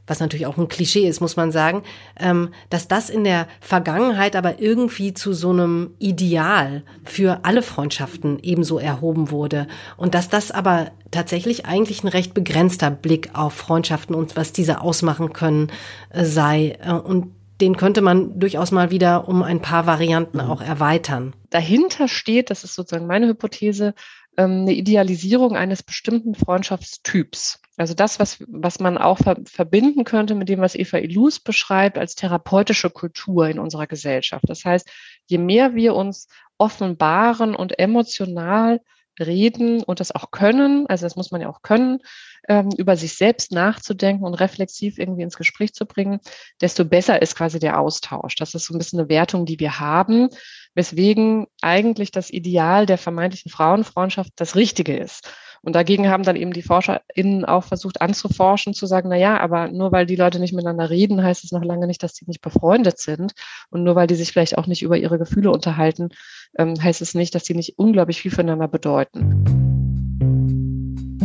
[0.07, 1.83] was natürlich auch ein Klischee ist, muss man sagen,
[2.19, 8.39] ähm, dass das in der Vergangenheit aber irgendwie zu so einem Ideal für alle Freundschaften
[8.41, 9.67] ebenso erhoben wurde.
[9.97, 14.81] Und dass das aber tatsächlich eigentlich ein recht begrenzter Blick auf Freundschaften und was diese
[14.81, 15.71] ausmachen können
[16.09, 16.77] äh, sei.
[16.83, 20.49] Äh, und den könnte man durchaus mal wieder um ein paar Varianten mhm.
[20.49, 21.33] auch erweitern.
[21.51, 23.93] Dahinter steht, das ist sozusagen meine Hypothese,
[24.35, 27.60] ähm, eine Idealisierung eines bestimmten Freundschaftstyps.
[27.81, 31.97] Also das, was, was man auch ver verbinden könnte mit dem, was Eva Illus beschreibt
[31.97, 34.43] als therapeutische Kultur in unserer Gesellschaft.
[34.47, 34.87] Das heißt,
[35.25, 36.27] je mehr wir uns
[36.59, 38.81] offenbaren und emotional
[39.19, 41.99] reden und das auch können, also das muss man ja auch können,
[42.47, 46.19] ähm, über sich selbst nachzudenken und reflexiv irgendwie ins Gespräch zu bringen,
[46.61, 48.35] desto besser ist quasi der Austausch.
[48.35, 50.29] Das ist so ein bisschen eine Wertung, die wir haben,
[50.75, 55.27] weswegen eigentlich das Ideal der vermeintlichen Frauenfreundschaft das Richtige ist.
[55.63, 59.67] Und dagegen haben dann eben die ForscherInnen auch versucht anzuforschen, zu sagen, na ja, aber
[59.67, 62.41] nur weil die Leute nicht miteinander reden, heißt es noch lange nicht, dass sie nicht
[62.41, 63.33] befreundet sind.
[63.69, 66.09] Und nur weil die sich vielleicht auch nicht über ihre Gefühle unterhalten,
[66.57, 69.45] ähm, heißt es nicht, dass sie nicht unglaublich viel füreinander bedeuten.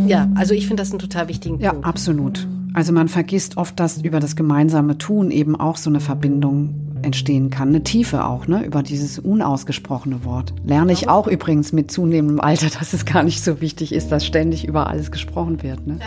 [0.07, 1.85] Ja, also ich finde das einen total wichtigen ja, Punkt.
[1.85, 2.47] Ja, absolut.
[2.75, 7.49] Also man vergisst oft, dass über das gemeinsame Tun eben auch so eine Verbindung entstehen
[7.49, 10.53] kann, eine Tiefe auch, ne, über dieses unausgesprochene Wort.
[10.65, 14.27] Lerne ich auch übrigens mit zunehmendem Alter, dass es gar nicht so wichtig ist, dass
[14.27, 15.87] ständig über alles gesprochen wird.
[15.87, 15.99] Ne?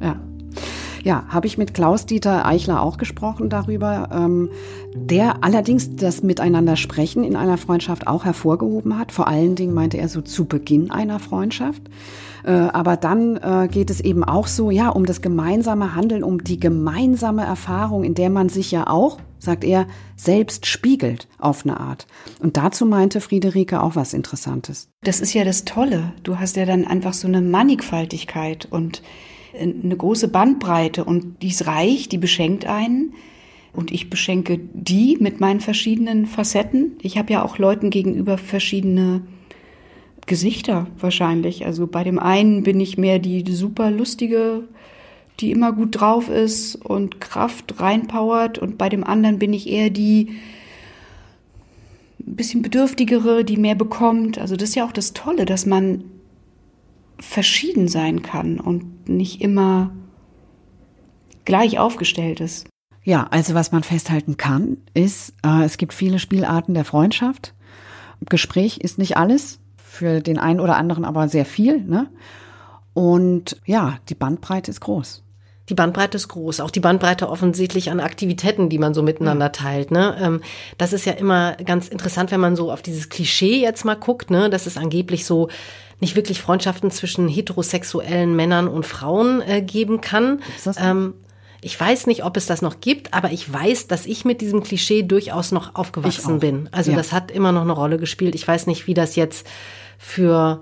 [0.00, 0.06] Ja.
[0.06, 0.16] ja.
[1.02, 4.48] Ja, habe ich mit Klaus-Dieter Eichler auch gesprochen darüber, ähm,
[4.94, 9.12] der allerdings das Miteinander sprechen in einer Freundschaft auch hervorgehoben hat.
[9.12, 11.82] Vor allen Dingen meinte er so zu Beginn einer Freundschaft.
[12.44, 16.42] Äh, aber dann äh, geht es eben auch so, ja, um das gemeinsame Handeln, um
[16.42, 21.78] die gemeinsame Erfahrung, in der man sich ja auch, sagt er, selbst spiegelt auf eine
[21.78, 22.06] Art.
[22.40, 24.88] Und dazu meinte Friederike auch was Interessantes.
[25.02, 26.12] Das ist ja das Tolle.
[26.22, 29.02] Du hast ja dann einfach so eine Mannigfaltigkeit und
[29.58, 33.14] eine große Bandbreite und die ist reich, die beschenkt einen.
[33.72, 36.92] Und ich beschenke die mit meinen verschiedenen Facetten.
[37.02, 39.22] Ich habe ja auch Leuten gegenüber verschiedene
[40.26, 41.66] Gesichter wahrscheinlich.
[41.66, 44.68] Also bei dem einen bin ich mehr die super lustige,
[45.40, 48.58] die immer gut drauf ist und Kraft reinpowert.
[48.58, 50.36] Und bei dem anderen bin ich eher die
[52.20, 54.38] ein bisschen bedürftigere, die mehr bekommt.
[54.38, 56.04] Also das ist ja auch das Tolle, dass man
[57.18, 59.92] verschieden sein kann und nicht immer
[61.44, 62.66] gleich aufgestellt ist.
[63.02, 67.54] Ja, also was man festhalten kann, ist, äh, es gibt viele Spielarten der Freundschaft.
[68.24, 71.82] Gespräch ist nicht alles, für den einen oder anderen aber sehr viel.
[71.82, 72.08] Ne?
[72.94, 75.23] Und ja, die Bandbreite ist groß.
[75.70, 79.90] Die Bandbreite ist groß, auch die Bandbreite offensichtlich an Aktivitäten, die man so miteinander teilt.
[79.90, 80.14] Ne?
[80.20, 80.42] Ähm,
[80.76, 84.30] das ist ja immer ganz interessant, wenn man so auf dieses Klischee jetzt mal guckt,
[84.30, 84.50] ne?
[84.50, 85.48] dass es angeblich so
[86.00, 90.42] nicht wirklich Freundschaften zwischen heterosexuellen Männern und Frauen äh, geben kann.
[90.76, 91.14] Ähm,
[91.62, 94.62] ich weiß nicht, ob es das noch gibt, aber ich weiß, dass ich mit diesem
[94.62, 96.68] Klischee durchaus noch aufgewachsen bin.
[96.72, 96.96] Also ja.
[96.98, 98.34] das hat immer noch eine Rolle gespielt.
[98.34, 99.46] Ich weiß nicht, wie das jetzt
[99.96, 100.60] für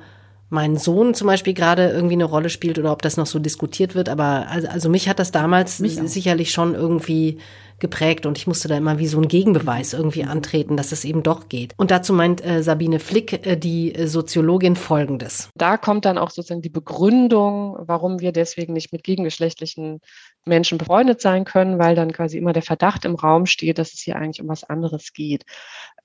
[0.52, 3.94] mein Sohn zum Beispiel gerade irgendwie eine Rolle spielt oder ob das noch so diskutiert
[3.94, 4.08] wird.
[4.08, 7.38] Aber also, also mich hat das damals sicherlich schon irgendwie
[7.82, 11.22] geprägt und ich musste da immer wie so ein Gegenbeweis irgendwie antreten, dass es eben
[11.22, 11.74] doch geht.
[11.76, 15.50] Und dazu meint äh, Sabine Flick, äh, die Soziologin, Folgendes.
[15.56, 20.00] Da kommt dann auch sozusagen die Begründung, warum wir deswegen nicht mit gegengeschlechtlichen
[20.44, 24.00] Menschen befreundet sein können, weil dann quasi immer der Verdacht im Raum steht, dass es
[24.00, 25.44] hier eigentlich um was anderes geht.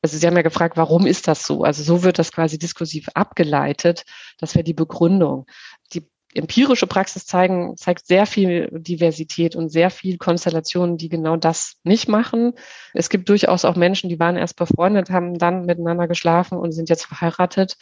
[0.01, 1.63] Also Sie haben ja gefragt, warum ist das so?
[1.63, 4.03] Also so wird das quasi diskursiv abgeleitet.
[4.39, 5.45] Das wäre die Begründung.
[5.93, 11.77] Die empirische Praxis zeigen, zeigt sehr viel Diversität und sehr viel Konstellationen, die genau das
[11.83, 12.53] nicht machen.
[12.93, 16.89] Es gibt durchaus auch Menschen, die waren erst befreundet, haben dann miteinander geschlafen und sind
[16.89, 17.77] jetzt verheiratet.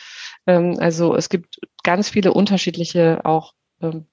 [0.48, 4.06] Ähm, also es gibt ganz viele unterschiedliche auch ähm,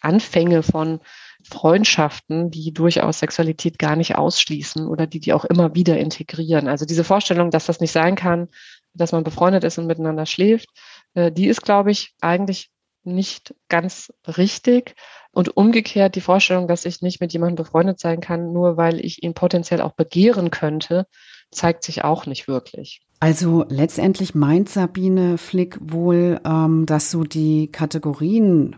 [0.00, 1.00] Anfänge von
[1.44, 6.68] Freundschaften, die durchaus Sexualität gar nicht ausschließen oder die die auch immer wieder integrieren.
[6.68, 8.48] Also diese Vorstellung, dass das nicht sein kann,
[8.94, 10.68] dass man befreundet ist und miteinander schläft,
[11.14, 12.70] äh, die ist, glaube ich, eigentlich
[13.04, 14.94] nicht ganz richtig.
[15.32, 19.22] Und umgekehrt die Vorstellung, dass ich nicht mit jemandem befreundet sein kann, nur weil ich
[19.22, 21.06] ihn potenziell auch begehren könnte,
[21.50, 23.00] zeigt sich auch nicht wirklich.
[23.20, 28.76] Also letztendlich meint Sabine Flick wohl, ähm, dass so die Kategorien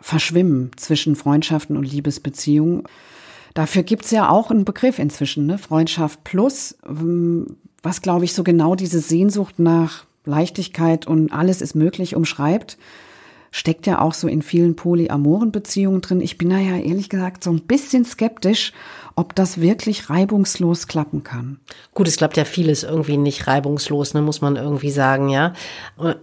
[0.00, 2.84] verschwimmen zwischen Freundschaften und Liebesbeziehungen.
[3.54, 5.58] Dafür gibt's ja auch einen Begriff inzwischen, ne?
[5.58, 11.74] Freundschaft plus, ähm, was glaube ich so genau diese Sehnsucht nach Leichtigkeit und alles ist
[11.74, 12.76] möglich umschreibt
[13.50, 16.20] steckt ja auch so in vielen polyamoren Beziehungen drin.
[16.20, 18.72] Ich bin da ja ehrlich gesagt so ein bisschen skeptisch,
[19.14, 21.58] ob das wirklich reibungslos klappen kann.
[21.94, 25.54] Gut, es klappt ja vieles irgendwie nicht reibungslos, ne, muss man irgendwie sagen, ja.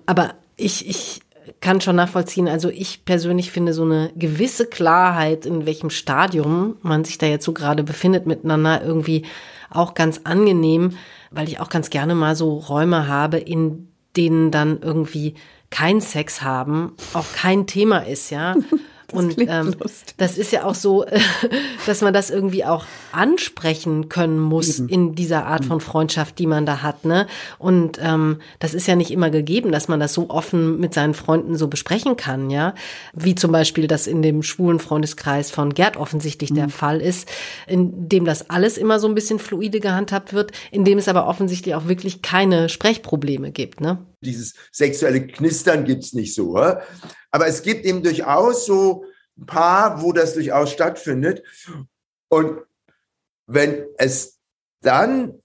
[0.05, 1.21] Aber ich, ich
[1.61, 2.47] kann schon nachvollziehen.
[2.47, 7.45] Also ich persönlich finde so eine gewisse Klarheit, in welchem Stadium man sich da jetzt
[7.45, 9.25] so gerade befindet miteinander, irgendwie
[9.69, 10.97] auch ganz angenehm,
[11.31, 15.35] weil ich auch ganz gerne mal so Räume habe, in denen dann irgendwie
[15.69, 18.55] kein Sex haben auch kein Thema ist, ja.
[19.07, 19.75] Das und ähm,
[20.17, 21.05] das ist ja auch so,
[21.85, 24.89] dass man das irgendwie auch ansprechen können muss Eben.
[24.89, 27.05] in dieser Art von Freundschaft, die man da hat.
[27.05, 27.27] Ne?
[27.57, 31.13] Und ähm, das ist ja nicht immer gegeben, dass man das so offen mit seinen
[31.13, 32.73] Freunden so besprechen kann, ja.
[33.13, 36.55] Wie zum Beispiel das in dem schwulen Freundeskreis von Gerd offensichtlich mhm.
[36.55, 37.29] der Fall ist,
[37.67, 41.27] in dem das alles immer so ein bisschen fluide gehandhabt wird, in dem es aber
[41.27, 43.81] offensichtlich auch wirklich keine Sprechprobleme gibt.
[43.81, 43.99] Ne?
[44.21, 46.55] Dieses sexuelle Knistern gibt's nicht so.
[46.55, 49.05] Aber es gibt eben durchaus so
[49.37, 51.43] ein paar, wo das durchaus stattfindet.
[52.29, 52.61] Und
[53.47, 54.39] wenn es
[54.81, 55.41] dann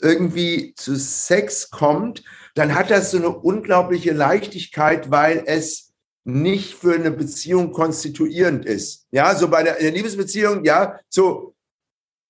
[0.00, 2.22] irgendwie zu Sex kommt,
[2.54, 5.92] dann hat das so eine unglaubliche Leichtigkeit, weil es
[6.24, 9.06] nicht für eine Beziehung konstituierend ist.
[9.10, 11.54] Ja, so bei der, der Liebesbeziehung, ja, so,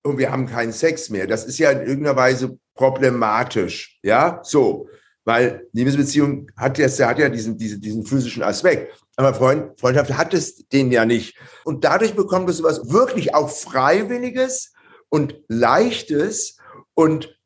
[0.03, 1.27] und wir haben keinen Sex mehr.
[1.27, 3.99] Das ist ja in irgendeiner Weise problematisch.
[4.03, 4.89] Ja, so.
[5.25, 8.93] Weil Liebesbeziehung hat ja, hat ja diesen, diesen, diesen physischen Aspekt.
[9.15, 11.37] Aber Freund, Freundschaft hat es den ja nicht.
[11.63, 14.73] Und dadurch bekommt es was wirklich auch Freiwilliges
[15.09, 16.57] und Leichtes
[16.93, 17.37] und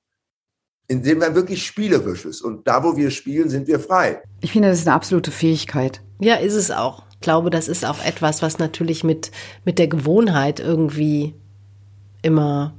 [0.88, 2.42] indem man wirklich spielerisch ist.
[2.42, 4.22] Und da, wo wir spielen, sind wir frei.
[4.40, 6.02] Ich finde, das ist eine absolute Fähigkeit.
[6.20, 7.04] Ja, ist es auch.
[7.12, 9.32] Ich glaube, das ist auch etwas, was natürlich mit,
[9.66, 11.36] mit der Gewohnheit irgendwie
[12.22, 12.74] immer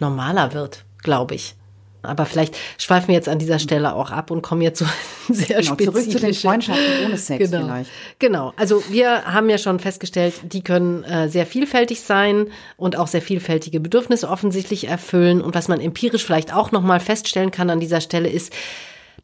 [0.00, 1.56] normaler wird, glaube ich.
[2.04, 4.86] Aber vielleicht schweifen wir jetzt an dieser Stelle auch ab und kommen jetzt so
[5.32, 5.76] sehr genau.
[5.76, 7.66] Zurück zu den Freundschaften ohne Sex genau.
[7.66, 7.90] vielleicht.
[8.18, 8.52] Genau.
[8.56, 13.22] Also wir haben ja schon festgestellt, die können äh, sehr vielfältig sein und auch sehr
[13.22, 15.40] vielfältige Bedürfnisse offensichtlich erfüllen.
[15.40, 18.52] Und was man empirisch vielleicht auch nochmal feststellen kann an dieser Stelle ist,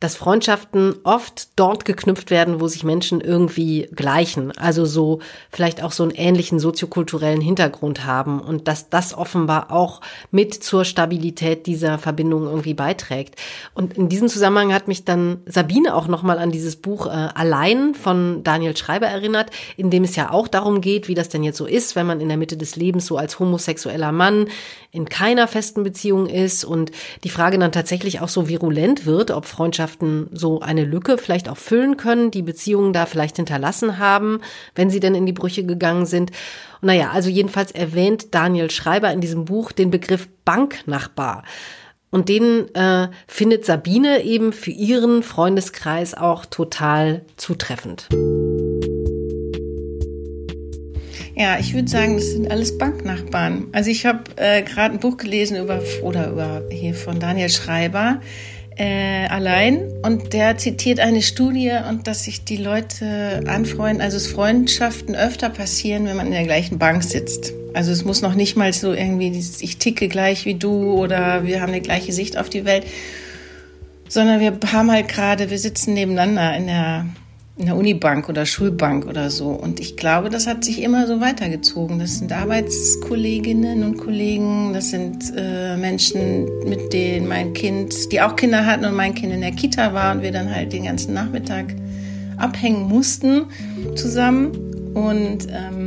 [0.00, 5.20] dass Freundschaften oft dort geknüpft werden, wo sich Menschen irgendwie gleichen, also so
[5.52, 10.86] vielleicht auch so einen ähnlichen soziokulturellen Hintergrund haben und dass das offenbar auch mit zur
[10.86, 13.36] Stabilität dieser Verbindung irgendwie beiträgt.
[13.74, 17.94] Und in diesem Zusammenhang hat mich dann Sabine auch nochmal an dieses Buch äh, Allein
[17.94, 21.58] von Daniel Schreiber erinnert, in dem es ja auch darum geht, wie das denn jetzt
[21.58, 24.48] so ist, wenn man in der Mitte des Lebens so als homosexueller Mann
[24.92, 26.90] in keiner festen Beziehung ist und
[27.22, 29.89] die Frage dann tatsächlich auch so virulent wird, ob Freundschaften
[30.32, 34.40] so eine Lücke vielleicht auch füllen können, die Beziehungen da vielleicht hinterlassen haben,
[34.74, 36.30] wenn sie denn in die Brüche gegangen sind.
[36.82, 41.44] Naja, also jedenfalls erwähnt Daniel Schreiber in diesem Buch den Begriff Banknachbar.
[42.10, 48.08] Und den äh, findet Sabine eben für ihren Freundeskreis auch total zutreffend.
[51.36, 53.68] Ja, ich würde sagen, das sind alles Banknachbarn.
[53.72, 58.20] Also ich habe äh, gerade ein Buch gelesen über oder über hier von Daniel Schreiber
[58.80, 64.26] äh, allein und der zitiert eine Studie und dass sich die Leute anfreunden, also es
[64.26, 67.52] Freundschaften öfter passieren, wenn man in der gleichen Bank sitzt.
[67.74, 71.60] Also es muss noch nicht mal so irgendwie, ich ticke gleich wie du oder wir
[71.60, 72.86] haben eine gleiche Sicht auf die Welt,
[74.08, 77.06] sondern wir haben halt gerade, wir sitzen nebeneinander in der
[77.60, 79.48] in der Unibank oder Schulbank oder so.
[79.48, 81.98] Und ich glaube, das hat sich immer so weitergezogen.
[81.98, 88.34] Das sind Arbeitskolleginnen und Kollegen, das sind äh, Menschen, mit denen mein Kind, die auch
[88.34, 91.12] Kinder hatten und mein Kind in der Kita war und wir dann halt den ganzen
[91.12, 91.74] Nachmittag
[92.38, 93.44] abhängen mussten
[93.94, 94.52] zusammen.
[94.94, 95.79] Und ähm,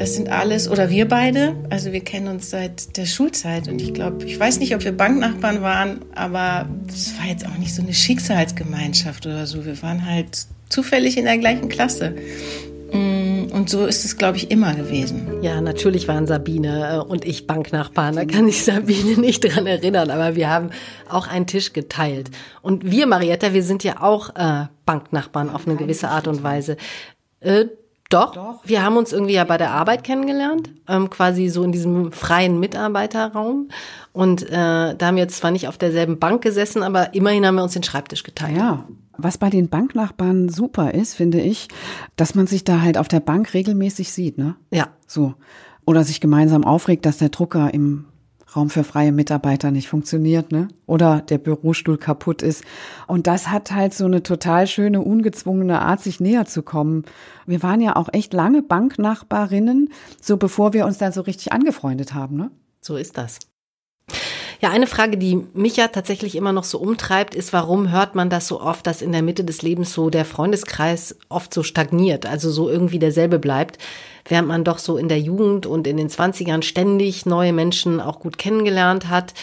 [0.00, 3.92] das sind alles, oder wir beide, also wir kennen uns seit der Schulzeit und ich
[3.92, 7.82] glaube, ich weiß nicht, ob wir Banknachbarn waren, aber es war jetzt auch nicht so
[7.82, 9.66] eine Schicksalsgemeinschaft oder so.
[9.66, 12.14] Wir waren halt zufällig in der gleichen Klasse.
[12.94, 15.42] Mm, und so ist es, glaube ich, immer gewesen.
[15.42, 18.16] Ja, natürlich waren Sabine äh, und ich Banknachbarn.
[18.16, 20.70] Da kann ich Sabine nicht dran erinnern, aber wir haben
[21.10, 22.30] auch einen Tisch geteilt.
[22.62, 26.78] Und wir, Marietta, wir sind ja auch äh, Banknachbarn auf eine gewisse Art und Weise.
[27.40, 27.66] Äh,
[28.10, 31.72] doch, Doch, wir haben uns irgendwie ja bei der Arbeit kennengelernt, ähm, quasi so in
[31.72, 33.68] diesem freien Mitarbeiterraum.
[34.12, 37.54] Und äh, da haben wir jetzt zwar nicht auf derselben Bank gesessen, aber immerhin haben
[37.54, 38.56] wir uns den Schreibtisch geteilt.
[38.56, 38.84] Ja,
[39.16, 41.68] was bei den Banknachbarn super ist, finde ich,
[42.16, 44.56] dass man sich da halt auf der Bank regelmäßig sieht, ne?
[44.70, 44.88] Ja.
[45.06, 45.34] So.
[45.86, 48.06] Oder sich gemeinsam aufregt, dass der Drucker im
[48.56, 50.68] Raum für freie Mitarbeiter nicht funktioniert, ne?
[50.86, 52.64] Oder der Bürostuhl kaputt ist.
[53.06, 57.04] Und das hat halt so eine total schöne, ungezwungene Art, sich näher zu kommen.
[57.46, 59.90] Wir waren ja auch echt lange Banknachbarinnen,
[60.20, 62.50] so bevor wir uns dann so richtig angefreundet haben, ne?
[62.80, 63.38] So ist das.
[64.60, 68.28] Ja, eine Frage, die mich ja tatsächlich immer noch so umtreibt, ist, warum hört man
[68.28, 72.26] das so oft, dass in der Mitte des Lebens so der Freundeskreis oft so stagniert,
[72.26, 73.78] also so irgendwie derselbe bleibt,
[74.26, 78.20] während man doch so in der Jugend und in den Zwanzigern ständig neue Menschen auch
[78.20, 79.34] gut kennengelernt hat.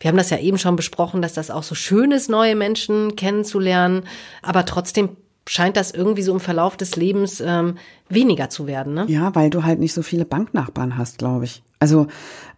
[0.00, 3.16] Wir haben das ja eben schon besprochen, dass das auch so schön ist, neue Menschen
[3.16, 4.04] kennenzulernen,
[4.42, 5.16] aber trotzdem
[5.48, 7.76] scheint das irgendwie so im Verlauf des Lebens ähm,
[8.08, 8.94] weniger zu werden.
[8.94, 9.04] Ne?
[9.08, 11.62] Ja, weil du halt nicht so viele Banknachbarn hast, glaube ich.
[11.80, 12.06] Also,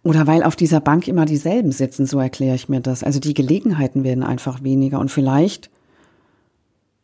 [0.03, 3.03] oder weil auf dieser Bank immer dieselben sitzen, so erkläre ich mir das.
[3.03, 5.69] Also die Gelegenheiten werden einfach weniger und vielleicht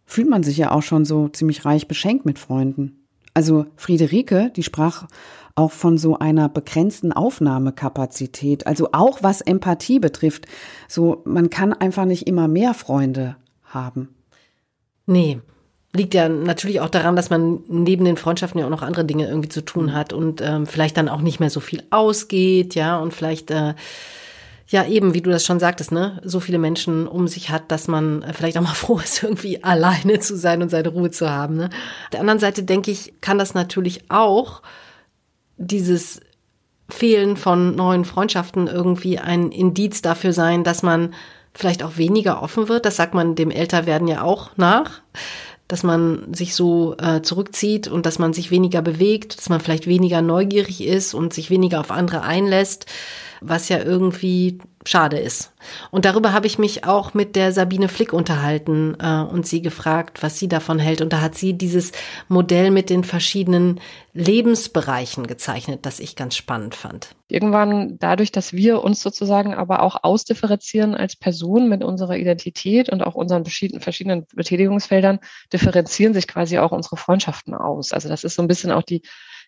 [0.05, 3.02] fühlt man sich ja auch schon so ziemlich reich beschenkt mit Freunden.
[3.33, 5.07] Also Friederike, die sprach
[5.55, 10.45] auch von so einer begrenzten Aufnahmekapazität, also auch was Empathie betrifft.
[10.87, 14.15] So, man kann einfach nicht immer mehr Freunde haben.
[15.05, 15.41] Nee,
[15.91, 19.27] liegt ja natürlich auch daran, dass man neben den Freundschaften ja auch noch andere Dinge
[19.27, 22.97] irgendwie zu tun hat und ähm, vielleicht dann auch nicht mehr so viel ausgeht, ja,
[22.97, 23.75] und vielleicht äh,
[24.67, 27.87] ja eben, wie du das schon sagtest, ne, so viele Menschen um sich hat, dass
[27.87, 31.29] man äh, vielleicht auch mal froh ist, irgendwie alleine zu sein und seine Ruhe zu
[31.29, 31.55] haben.
[31.55, 31.65] Ne?
[31.65, 34.61] Auf der anderen Seite denke ich, kann das natürlich auch
[35.57, 36.21] dieses
[36.89, 41.13] Fehlen von neuen Freundschaften irgendwie ein Indiz dafür sein, dass man
[41.53, 42.85] vielleicht auch weniger offen wird.
[42.85, 45.01] Das sagt man dem Älterwerden ja auch nach
[45.67, 49.87] dass man sich so äh, zurückzieht und dass man sich weniger bewegt, dass man vielleicht
[49.87, 52.85] weniger neugierig ist und sich weniger auf andere einlässt,
[53.43, 55.53] was ja irgendwie schade ist.
[55.91, 60.21] Und darüber habe ich mich auch mit der Sabine Flick unterhalten äh, und sie gefragt,
[60.21, 61.01] was sie davon hält.
[61.01, 61.91] Und da hat sie dieses
[62.27, 63.79] Modell mit den verschiedenen
[64.13, 67.15] Lebensbereichen gezeichnet, das ich ganz spannend fand.
[67.27, 73.01] Irgendwann dadurch, dass wir uns sozusagen aber auch ausdifferenzieren als Person mit unserer Identität und
[73.01, 75.19] auch unseren verschiedenen Betätigungsfeldern,
[75.51, 77.93] differenzieren sich quasi auch unsere Freundschaften aus.
[77.93, 79.01] Also das ist so ein bisschen auch die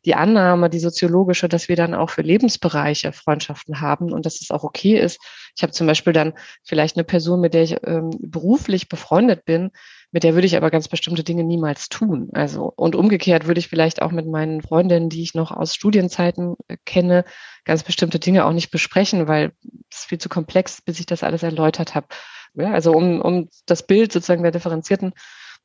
[0.06, 4.52] die Annahme, die soziologische, dass wir dann auch für Lebensbereiche Freundschaften haben und dass es
[4.52, 5.20] auch okay ist.
[5.56, 6.34] Ich habe zum Beispiel dann
[6.64, 9.72] vielleicht eine Person, mit der ich ähm, beruflich befreundet bin,
[10.12, 12.30] mit der würde ich aber ganz bestimmte Dinge niemals tun.
[12.34, 16.56] Also und umgekehrt würde ich vielleicht auch mit meinen Freundinnen, die ich noch aus Studienzeiten
[16.68, 17.26] äh, kenne,
[17.66, 19.54] ganz bestimmte Dinge auch nicht besprechen, weil
[19.92, 22.08] es viel zu komplex, bis ich das alles erläutert habe.
[22.54, 25.14] Ja, also um, um das Bild sozusagen der differenzierten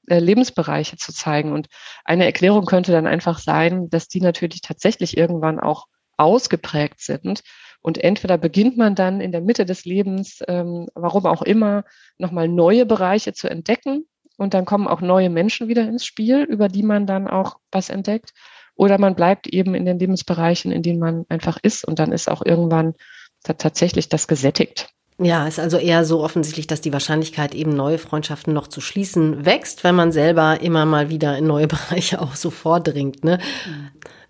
[0.06, 1.52] Lebensbereiche zu zeigen.
[1.52, 1.68] Und
[2.04, 5.86] eine Erklärung könnte dann einfach sein, dass die natürlich tatsächlich irgendwann auch
[6.16, 7.42] ausgeprägt sind.
[7.82, 11.84] Und entweder beginnt man dann in der Mitte des Lebens, ähm, warum auch immer,
[12.18, 14.06] nochmal neue Bereiche zu entdecken.
[14.36, 17.88] Und dann kommen auch neue Menschen wieder ins Spiel, über die man dann auch was
[17.88, 18.32] entdeckt.
[18.74, 21.84] Oder man bleibt eben in den Lebensbereichen, in denen man einfach ist.
[21.86, 22.94] Und dann ist auch irgendwann
[23.42, 24.88] tatsächlich das gesättigt.
[25.22, 29.44] Ja, ist also eher so offensichtlich, dass die Wahrscheinlichkeit, eben neue Freundschaften noch zu schließen,
[29.44, 33.22] wächst, wenn man selber immer mal wieder in neue Bereiche auch so vordringt.
[33.22, 33.38] Ne?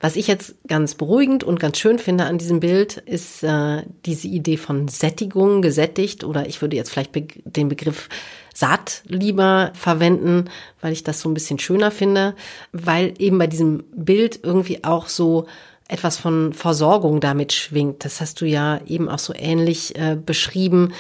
[0.01, 4.27] Was ich jetzt ganz beruhigend und ganz schön finde an diesem Bild, ist äh, diese
[4.27, 8.09] Idee von Sättigung, gesättigt, oder ich würde jetzt vielleicht be den Begriff
[8.53, 12.35] satt lieber verwenden, weil ich das so ein bisschen schöner finde,
[12.73, 15.47] weil eben bei diesem Bild irgendwie auch so
[15.91, 18.05] etwas von Versorgung damit schwingt.
[18.05, 20.93] Das hast du ja eben auch so ähnlich äh, beschrieben,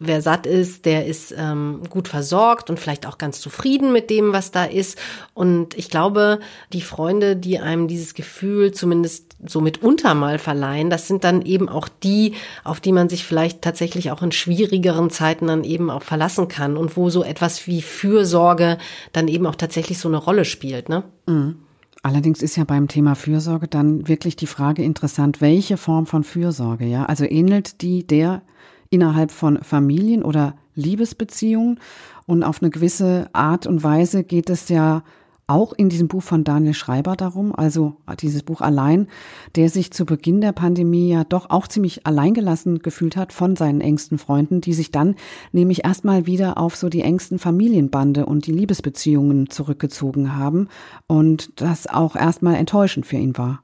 [0.00, 4.32] wer satt ist, der ist ähm, gut versorgt und vielleicht auch ganz zufrieden mit dem,
[4.32, 4.96] was da ist.
[5.34, 6.38] Und ich glaube,
[6.72, 11.68] die Freunde, die einem dieses Gefühl zumindest so mitunter mal verleihen, das sind dann eben
[11.68, 12.34] auch die,
[12.64, 16.76] auf die man sich vielleicht tatsächlich auch in schwierigeren Zeiten dann eben auch verlassen kann
[16.76, 18.78] und wo so etwas wie Fürsorge
[19.12, 20.88] dann eben auch tatsächlich so eine Rolle spielt.
[20.88, 21.02] Ne?
[21.26, 21.56] Mhm.
[22.02, 26.86] Allerdings ist ja beim Thema Fürsorge dann wirklich die Frage interessant, welche Form von Fürsorge,
[26.86, 27.06] ja?
[27.06, 28.42] Also ähnelt die der
[28.90, 31.80] innerhalb von Familien oder Liebesbeziehungen.
[32.26, 35.02] Und auf eine gewisse Art und Weise geht es ja
[35.48, 39.08] auch in diesem Buch von Daniel Schreiber darum, also dieses Buch allein,
[39.56, 43.80] der sich zu Beginn der Pandemie ja doch auch ziemlich alleingelassen gefühlt hat von seinen
[43.80, 45.16] engsten Freunden, die sich dann
[45.52, 50.68] nämlich erstmal wieder auf so die engsten Familienbande und die Liebesbeziehungen zurückgezogen haben
[51.06, 53.60] und das auch erstmal enttäuschend für ihn war.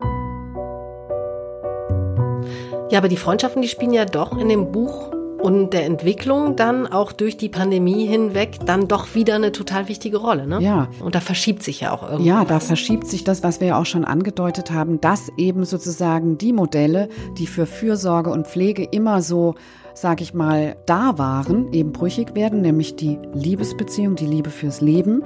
[2.90, 5.13] Ja, aber die Freundschaften, die spielen ja doch in dem Buch
[5.44, 10.16] und der Entwicklung dann auch durch die Pandemie hinweg dann doch wieder eine total wichtige
[10.16, 10.46] Rolle.
[10.46, 10.62] Ne?
[10.62, 10.88] Ja.
[11.00, 12.26] Und da verschiebt sich ja auch irgendwas.
[12.26, 16.38] Ja, da verschiebt sich das, was wir ja auch schon angedeutet haben, dass eben sozusagen
[16.38, 19.54] die Modelle, die für Fürsorge und Pflege immer so
[19.96, 25.22] sag ich mal, da waren, eben brüchig werden, nämlich die Liebesbeziehung, die Liebe fürs Leben.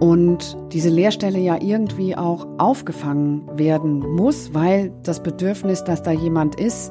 [0.00, 6.58] Und diese Leerstelle ja irgendwie auch aufgefangen werden muss, weil das Bedürfnis, dass da jemand
[6.58, 6.90] ist,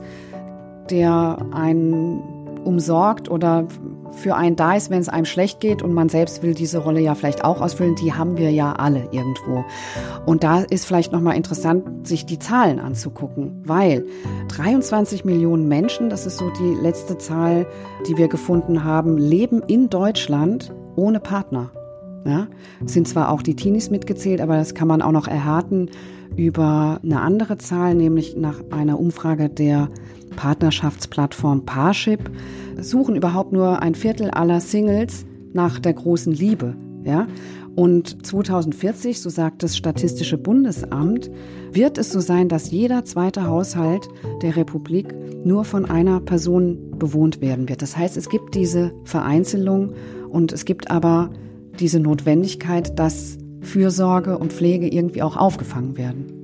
[0.92, 2.22] der einen
[2.64, 3.68] umsorgt oder
[4.12, 7.00] für einen da ist, wenn es einem schlecht geht und man selbst will diese Rolle
[7.00, 9.64] ja vielleicht auch ausfüllen, die haben wir ja alle irgendwo.
[10.26, 14.06] Und da ist vielleicht nochmal interessant, sich die Zahlen anzugucken, weil
[14.50, 17.66] 23 Millionen Menschen, das ist so die letzte Zahl,
[18.08, 21.72] die wir gefunden haben, leben in Deutschland ohne Partner.
[22.24, 22.48] Ja,
[22.86, 25.90] sind zwar auch die Teenies mitgezählt, aber das kann man auch noch erhärten
[26.36, 29.90] über eine andere Zahl, nämlich nach einer Umfrage der
[30.36, 32.32] Partnerschaftsplattform Parship
[32.80, 36.76] suchen überhaupt nur ein Viertel aller Singles nach der großen Liebe.
[37.04, 37.28] Ja?
[37.76, 41.32] Und 2040, so sagt das Statistische Bundesamt,
[41.72, 44.10] wird es so sein, dass jeder zweite Haushalt
[44.42, 45.16] der Republik
[45.46, 47.82] nur von einer Person bewohnt werden wird.
[47.82, 49.94] Das heißt, es gibt diese Vereinzelung
[50.30, 51.30] und es gibt aber
[51.80, 56.41] diese Notwendigkeit, dass Fürsorge und Pflege irgendwie auch aufgefangen werden.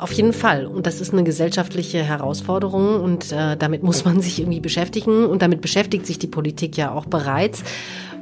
[0.00, 0.64] Auf jeden Fall.
[0.64, 5.42] Und das ist eine gesellschaftliche Herausforderung und äh, damit muss man sich irgendwie beschäftigen und
[5.42, 7.62] damit beschäftigt sich die Politik ja auch bereits.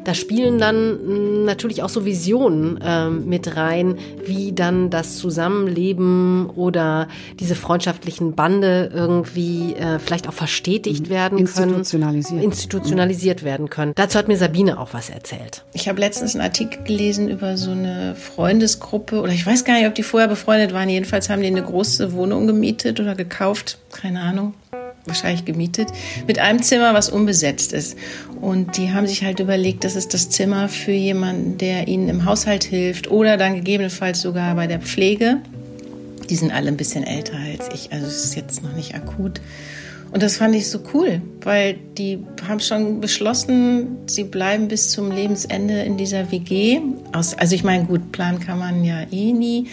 [0.09, 6.49] Da spielen dann hm, natürlich auch so Visionen äh, mit rein, wie dann das Zusammenleben
[6.49, 11.11] oder diese freundschaftlichen Bande irgendwie äh, vielleicht auch verstetigt mhm.
[11.11, 11.75] werden können.
[11.75, 12.43] Institutionalisiert.
[12.43, 13.93] Institutionalisiert werden können.
[13.97, 15.67] Dazu hat mir Sabine auch was erzählt.
[15.75, 19.89] Ich habe letztens einen Artikel gelesen über so eine Freundesgruppe oder ich weiß gar nicht,
[19.89, 20.89] ob die vorher befreundet waren.
[20.89, 23.77] Jedenfalls haben die eine große Wohnung gemietet oder gekauft.
[23.93, 24.55] Keine Ahnung
[25.07, 25.89] wahrscheinlich gemietet,
[26.27, 27.97] mit einem Zimmer, was unbesetzt ist.
[28.41, 32.25] Und die haben sich halt überlegt, das ist das Zimmer für jemanden, der ihnen im
[32.25, 35.39] Haushalt hilft oder dann gegebenenfalls sogar bei der Pflege.
[36.29, 39.41] Die sind alle ein bisschen älter als ich, also es ist jetzt noch nicht akut.
[40.11, 45.11] Und das fand ich so cool, weil die haben schon beschlossen, sie bleiben bis zum
[45.11, 46.81] Lebensende in dieser WG.
[47.13, 49.67] Also ich meine, gut, planen kann man ja eh nie.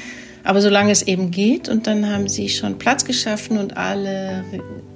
[0.46, 4.44] Aber solange es eben geht und dann haben sie schon Platz geschaffen und alle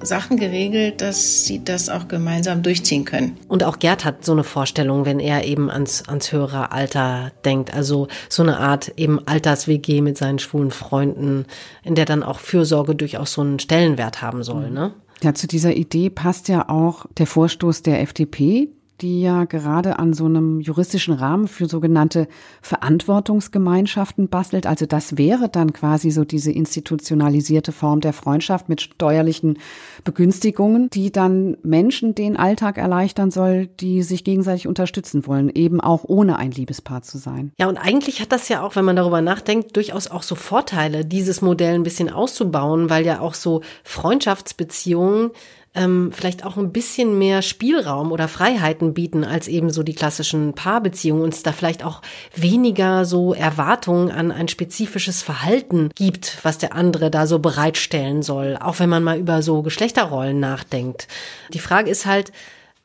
[0.01, 3.35] Sachen geregelt, dass sie das auch gemeinsam durchziehen können.
[3.47, 7.73] Und auch Gerd hat so eine Vorstellung, wenn er eben ans, ans höhere Alter denkt.
[7.73, 11.45] Also so eine Art eben Alters-WG mit seinen schwulen Freunden,
[11.83, 14.93] in der dann auch Fürsorge durchaus so einen Stellenwert haben soll, ne?
[15.21, 18.69] Ja, zu dieser Idee passt ja auch der Vorstoß der FDP,
[19.01, 22.27] die ja gerade an so einem juristischen Rahmen für sogenannte
[22.61, 24.65] Verantwortungsgemeinschaften bastelt.
[24.65, 29.57] Also das wäre dann quasi so diese institutionalisierte Form der Freundschaft mit steuerlichen
[30.03, 36.03] Begünstigungen, die dann Menschen den Alltag erleichtern soll, die sich gegenseitig unterstützen wollen, eben auch
[36.05, 37.51] ohne ein Liebespaar zu sein.
[37.59, 41.05] Ja, und eigentlich hat das ja auch, wenn man darüber nachdenkt, durchaus auch so Vorteile,
[41.05, 45.31] dieses Modell ein bisschen auszubauen, weil ja auch so Freundschaftsbeziehungen
[45.75, 50.53] ähm, vielleicht auch ein bisschen mehr Spielraum oder Freiheiten bieten als eben so die klassischen
[50.53, 52.01] Paarbeziehungen und es da vielleicht auch
[52.35, 58.57] weniger so Erwartungen an ein spezifisches Verhalten gibt, was der andere da so bereitstellen soll,
[58.59, 61.07] auch wenn man mal über so Geschlechterrollen nachdenkt.
[61.53, 62.31] Die Frage ist halt,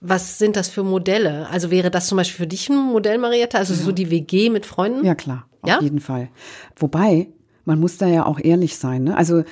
[0.00, 1.48] was sind das für Modelle?
[1.50, 3.56] Also wäre das zum Beispiel für dich ein Modell, Marietta?
[3.56, 3.80] Also ja.
[3.80, 5.04] so die WG mit Freunden?
[5.04, 5.46] Ja, klar.
[5.62, 5.80] Auf ja?
[5.80, 6.28] jeden Fall.
[6.76, 7.28] Wobei,
[7.64, 9.04] man muss da ja auch ehrlich sein.
[9.04, 9.16] Ne?
[9.16, 9.44] Also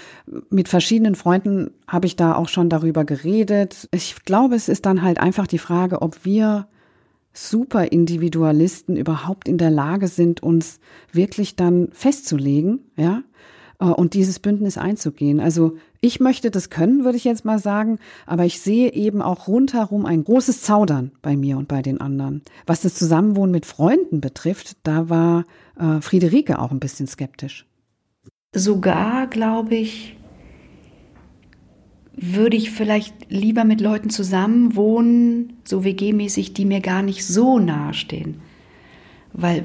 [0.51, 3.89] mit verschiedenen Freunden habe ich da auch schon darüber geredet.
[3.93, 6.67] Ich glaube, es ist dann halt einfach die Frage, ob wir
[7.35, 10.81] Superindividualisten überhaupt in der Lage sind, uns
[11.13, 13.23] wirklich dann festzulegen, ja,
[13.81, 15.41] äh, und dieses Bündnis einzugehen.
[15.41, 19.47] Also Ich möchte das können, würde ich jetzt mal sagen, aber ich sehe eben auch
[19.47, 22.43] rundherum ein großes Zaudern bei mir und bei den anderen.
[22.67, 25.45] Was das Zusammenwohnen mit Freunden betrifft, da war
[25.79, 27.67] äh, Friederike auch ein bisschen skeptisch.
[28.55, 30.17] Sogar, glaube ich,
[32.15, 37.95] würde ich vielleicht lieber mit Leuten zusammenwohnen, so WG-mäßig, die mir gar nicht so nahe
[37.95, 38.41] stehen.
[39.33, 39.65] Weil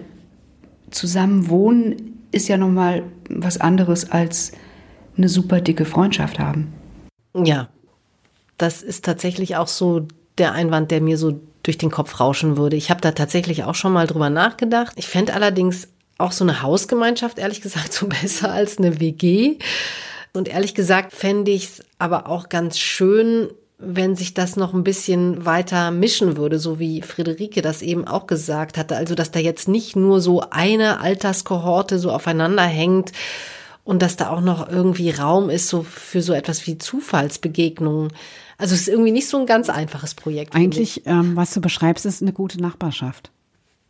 [0.90, 4.54] zusammenwohnen ist ja nochmal was anderes als
[5.18, 6.74] eine super dicke Freundschaft haben.
[7.36, 7.70] Ja,
[8.58, 10.08] das ist tatsächlich auch so
[10.38, 12.78] der Einwand, der mir so durch den Kopf rauschen würde.
[12.78, 14.94] Ich habe da tatsächlich auch schon mal drüber nachgedacht.
[14.96, 19.57] Ich fände allerdings auch so eine Hausgemeinschaft, ehrlich gesagt, so besser als eine WG.
[20.34, 23.49] Und ehrlich gesagt fände ich es aber auch ganz schön,
[23.80, 28.26] wenn sich das noch ein bisschen weiter mischen würde, so wie Friederike das eben auch
[28.26, 28.95] gesagt hatte.
[28.97, 33.11] Also, dass da jetzt nicht nur so eine Alterskohorte so aufeinander hängt
[33.84, 38.11] und dass da auch noch irgendwie Raum ist so für so etwas wie Zufallsbegegnungen.
[38.57, 40.55] Also, es ist irgendwie nicht so ein ganz einfaches Projekt.
[40.55, 43.30] Eigentlich, ähm, was du beschreibst, ist eine gute Nachbarschaft.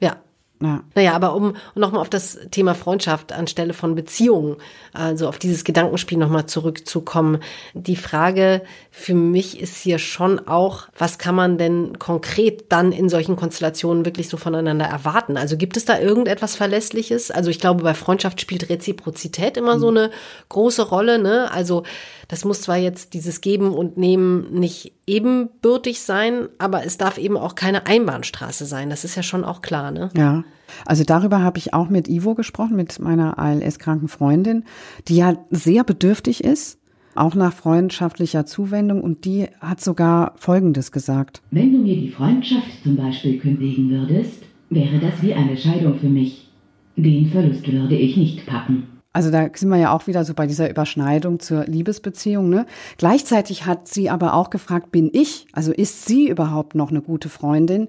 [0.01, 0.17] Ja,
[0.60, 0.84] ja.
[0.95, 4.55] Naja, aber um nochmal auf das Thema Freundschaft anstelle von Beziehungen,
[4.91, 7.39] also auf dieses Gedankenspiel nochmal zurückzukommen.
[7.76, 13.08] Die Frage für mich ist hier schon auch, was kann man denn konkret dann in
[13.08, 15.38] solchen Konstellationen wirklich so voneinander erwarten?
[15.38, 17.30] Also gibt es da irgendetwas Verlässliches?
[17.30, 19.97] Also ich glaube, bei Freundschaft spielt Reziprozität immer so mhm.
[19.97, 20.12] eine
[20.49, 21.51] große Rolle, ne?
[21.51, 21.84] Also
[22.28, 27.38] das muss zwar jetzt dieses Geben und Nehmen nicht ebenbürtig sein, aber es darf eben
[27.38, 28.89] auch keine Einbahnstraße sein.
[28.89, 30.09] Das ist ja schon auch klar, ne?
[30.15, 30.43] Ja.
[30.86, 34.65] Also darüber habe ich auch mit Ivo gesprochen, mit meiner ALS-kranken Freundin,
[35.07, 36.78] die ja sehr bedürftig ist,
[37.15, 41.41] auch nach freundschaftlicher Zuwendung und die hat sogar Folgendes gesagt.
[41.51, 46.09] Wenn du mir die Freundschaft zum Beispiel kündigen würdest, wäre das wie eine Scheidung für
[46.09, 46.49] mich.
[46.97, 48.97] Den Verlust würde ich nicht packen.
[49.18, 52.51] Also da sind wir ja auch wieder so bei dieser Überschneidung zur Liebesbeziehung.
[52.51, 52.68] Ne?
[52.99, 57.28] Gleichzeitig hat sie aber auch gefragt, bin ich, also ist sie überhaupt noch eine gute
[57.28, 57.88] Freundin?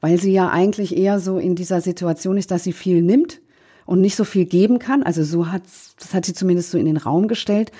[0.00, 3.42] Weil sie ja eigentlich eher so in dieser Situation ist, dass sie viel nimmt
[3.84, 5.02] und nicht so viel geben kann.
[5.02, 5.64] Also so hat,
[5.98, 7.72] das hat sie zumindest so in den Raum gestellt.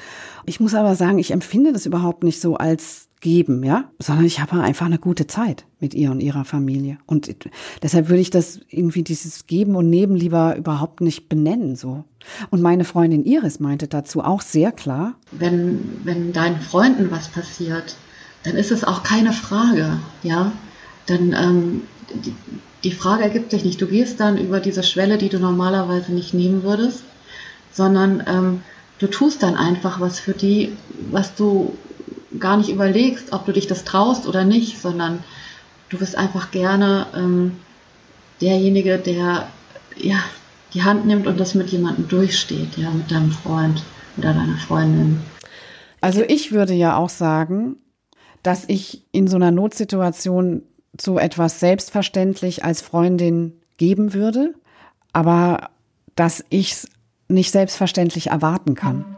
[0.45, 4.41] Ich muss aber sagen, ich empfinde das überhaupt nicht so als geben, ja, sondern ich
[4.41, 6.99] habe einfach eine gute Zeit mit ihr und ihrer Familie.
[7.07, 7.35] Und
[7.83, 12.05] deshalb würde ich das irgendwie dieses Geben und Neben lieber überhaupt nicht benennen, so.
[12.51, 15.15] Und meine Freundin Iris meinte dazu auch sehr klar.
[15.33, 17.97] Wenn, wenn deinen Freunden was passiert,
[18.45, 20.53] dann ist es auch keine Frage, ja.
[21.07, 21.83] Dann, ähm,
[22.25, 22.35] die,
[22.85, 23.81] die Frage ergibt sich nicht.
[23.81, 27.05] Du gehst dann über diese Schwelle, die du normalerweise nicht nehmen würdest,
[27.73, 28.63] sondern ähm,
[28.99, 30.73] du tust dann einfach was für die,
[31.11, 31.75] was du
[32.39, 35.23] gar nicht überlegst, ob du dich das traust oder nicht, sondern
[35.89, 37.57] du bist einfach gerne ähm,
[38.41, 39.49] derjenige, der
[39.97, 40.23] ja
[40.73, 43.83] die Hand nimmt und das mit jemandem durchsteht, ja, mit deinem Freund
[44.17, 45.21] oder deiner Freundin.
[46.01, 47.77] Also ich würde ja auch sagen,
[48.43, 50.63] dass ich in so einer Notsituation
[50.99, 54.55] so etwas selbstverständlich als Freundin geben würde,
[55.13, 55.71] aber
[56.15, 56.89] dass ich es
[57.29, 59.17] nicht selbstverständlich erwarten kann.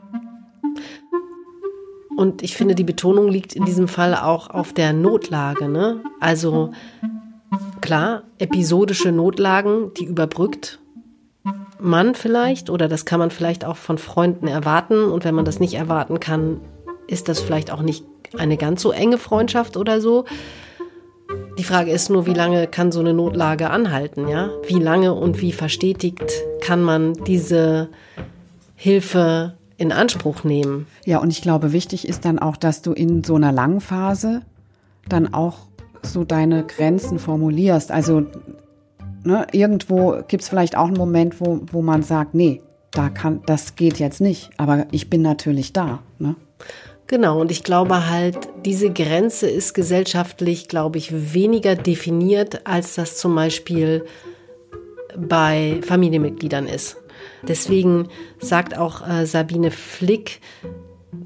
[2.17, 5.69] Und ich finde, die Betonung liegt in diesem Fall auch auf der Notlage.
[5.69, 6.01] Ne?
[6.21, 6.73] Also
[7.81, 10.79] klar, episodische Notlagen, die überbrückt
[11.81, 15.05] man vielleicht oder das kann man vielleicht auch von Freunden erwarten.
[15.05, 16.61] Und wenn man das nicht erwarten kann,
[17.07, 18.05] ist das vielleicht auch nicht
[18.39, 20.25] eine ganz so enge Freundschaft oder so.
[21.59, 24.51] Die Frage ist nur, wie lange kann so eine Notlage anhalten, ja?
[24.67, 27.89] Wie lange und wie verstetigt kann man diese
[28.75, 30.87] Hilfe in Anspruch nehmen.
[31.05, 34.43] Ja, und ich glaube, wichtig ist dann auch, dass du in so einer langen Phase
[35.09, 35.59] dann auch
[36.03, 37.91] so deine Grenzen formulierst.
[37.91, 38.26] Also
[39.24, 42.62] ne, irgendwo gibt es vielleicht auch einen Moment, wo, wo man sagt, nee,
[42.93, 45.99] da kann, das geht jetzt nicht, aber ich bin natürlich da.
[46.18, 46.37] Ne?
[47.09, 53.16] Genau, und ich glaube halt, diese Grenze ist gesellschaftlich, glaube ich, weniger definiert, als das
[53.16, 54.05] zum Beispiel
[55.16, 57.02] bei Familienmitgliedern ist.
[57.47, 58.09] Deswegen
[58.39, 60.41] sagt auch äh, Sabine Flick,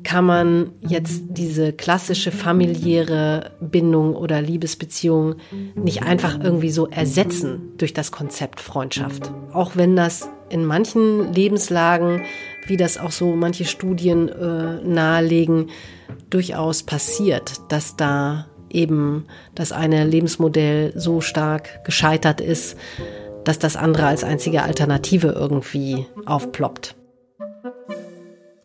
[0.02, 5.36] kann man jetzt diese klassische familiäre Bindung oder Liebesbeziehung
[5.76, 9.30] nicht einfach irgendwie so ersetzen durch das Konzept Freundschaft.
[9.52, 12.22] Auch wenn das in manchen Lebenslagen,
[12.66, 15.70] wie das auch so manche Studien äh, nahelegen,
[16.30, 22.76] durchaus passiert, dass da eben das eine Lebensmodell so stark gescheitert ist,
[23.46, 26.96] dass das andere als einzige Alternative irgendwie aufploppt.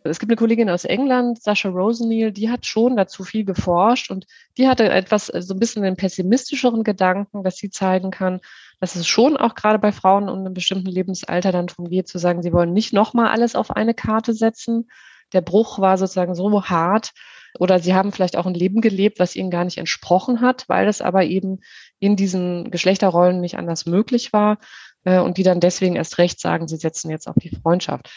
[0.04, 4.26] Es gibt eine Kollegin aus England, Sascha Rosenneal, die hat schon dazu viel geforscht und
[4.58, 8.40] die hatte etwas, so ein bisschen einen pessimistischeren Gedanken, dass sie zeigen kann,
[8.80, 12.18] dass es schon auch gerade bei Frauen in einem bestimmten Lebensalter dann darum geht, zu
[12.18, 14.90] sagen, sie wollen nicht nochmal alles auf eine Karte setzen.
[15.32, 17.12] der Bruch war sozusagen so hart
[17.58, 20.88] oder sie haben vielleicht auch ein Leben gelebt, was ihnen gar nicht entsprochen hat, weil
[20.88, 21.60] es aber eben
[21.98, 24.58] in diesen Geschlechterrollen nicht anders möglich war
[25.04, 28.10] äh, und die dann deswegen erst recht sagen, sie setzen jetzt auf die Freundschaft.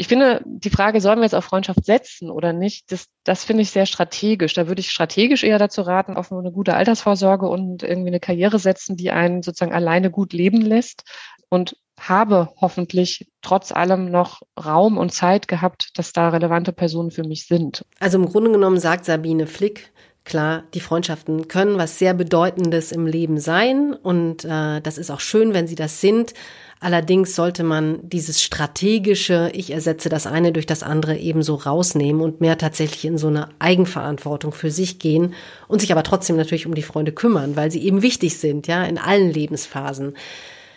[0.00, 3.60] Ich finde, die Frage, sollen wir jetzt auf Freundschaft setzen oder nicht, das, das finde
[3.64, 4.54] ich sehr strategisch.
[4.54, 8.58] Da würde ich strategisch eher dazu raten, auf eine gute Altersvorsorge und irgendwie eine Karriere
[8.58, 11.02] setzen, die einen sozusagen alleine gut leben lässt
[11.50, 17.24] und habe hoffentlich trotz allem noch Raum und Zeit gehabt, dass da relevante Personen für
[17.24, 17.84] mich sind.
[17.98, 19.92] Also im Grunde genommen sagt Sabine Flick,
[20.24, 25.20] Klar, die Freundschaften können was sehr Bedeutendes im Leben sein und äh, das ist auch
[25.20, 26.34] schön, wenn sie das sind.
[26.78, 32.40] Allerdings sollte man dieses strategische, ich ersetze das eine durch das andere ebenso rausnehmen und
[32.40, 35.34] mehr tatsächlich in so eine Eigenverantwortung für sich gehen
[35.68, 38.84] und sich aber trotzdem natürlich um die Freunde kümmern, weil sie eben wichtig sind, ja,
[38.84, 40.14] in allen Lebensphasen.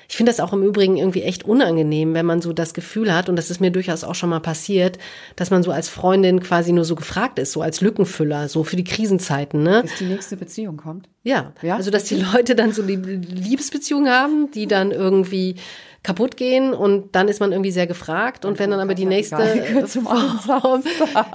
[0.09, 3.29] Ich finde das auch im Übrigen irgendwie echt unangenehm, wenn man so das Gefühl hat,
[3.29, 4.97] und das ist mir durchaus auch schon mal passiert,
[5.35, 8.75] dass man so als Freundin quasi nur so gefragt ist, so als Lückenfüller, so für
[8.75, 9.63] die Krisenzeiten.
[9.63, 9.81] Ne?
[9.83, 11.07] Bis die nächste Beziehung kommt.
[11.23, 11.75] Ja, ja?
[11.75, 15.55] also dass die Leute dann so Liebesbeziehungen haben, die dann irgendwie
[16.03, 19.37] kaputt gehen und dann ist man irgendwie sehr gefragt und wenn dann aber die nächste
[19.87, 20.83] Form,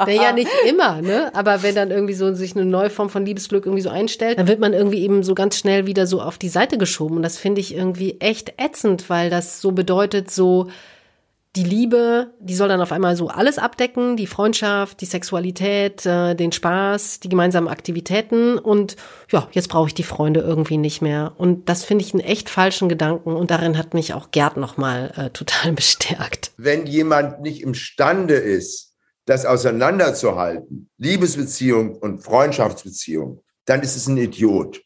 [0.07, 3.65] ja nicht immer, ne, aber wenn dann irgendwie so sich eine neue Form von Liebesglück
[3.65, 6.51] irgendwie so einstellt, dann wird man irgendwie eben so ganz schnell wieder so auf die
[6.51, 10.69] Seite geschoben und das finde ich irgendwie echt ätzend, weil das so bedeutet so
[11.59, 16.37] die Liebe, die soll dann auf einmal so alles abdecken, die Freundschaft, die Sexualität, äh,
[16.37, 18.95] den Spaß, die gemeinsamen Aktivitäten und
[19.31, 21.33] ja, jetzt brauche ich die Freunde irgendwie nicht mehr.
[21.37, 25.13] Und das finde ich einen echt falschen Gedanken und darin hat mich auch Gerd nochmal
[25.17, 26.53] äh, total bestärkt.
[26.57, 28.95] Wenn jemand nicht imstande ist,
[29.25, 34.81] das auseinanderzuhalten, Liebesbeziehung und Freundschaftsbeziehung, dann ist es ein Idiot.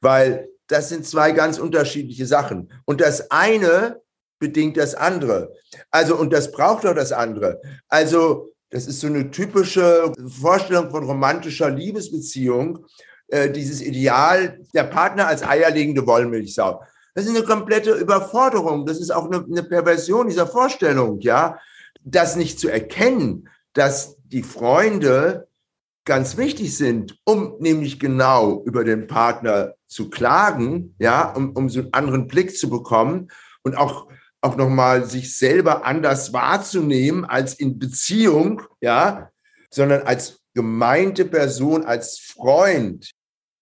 [0.00, 2.72] Weil das sind zwei ganz unterschiedliche Sachen.
[2.84, 4.01] Und das eine
[4.42, 5.54] bedingt das andere.
[5.90, 7.62] Also, und das braucht doch das andere.
[7.88, 12.84] Also, das ist so eine typische Vorstellung von romantischer Liebesbeziehung,
[13.28, 16.82] äh, dieses Ideal, der Partner als eierlegende Wollmilchsau.
[17.14, 18.84] Das ist eine komplette Überforderung.
[18.84, 21.58] Das ist auch eine, eine Perversion dieser Vorstellung, ja.
[22.04, 25.46] Das nicht zu erkennen, dass die Freunde
[26.04, 31.80] ganz wichtig sind, um nämlich genau über den Partner zu klagen, ja, um, um so
[31.80, 33.28] einen anderen Blick zu bekommen
[33.62, 34.08] und auch
[34.42, 39.30] auch nochmal sich selber anders wahrzunehmen als in Beziehung, ja,
[39.70, 43.10] sondern als gemeinte Person, als Freund.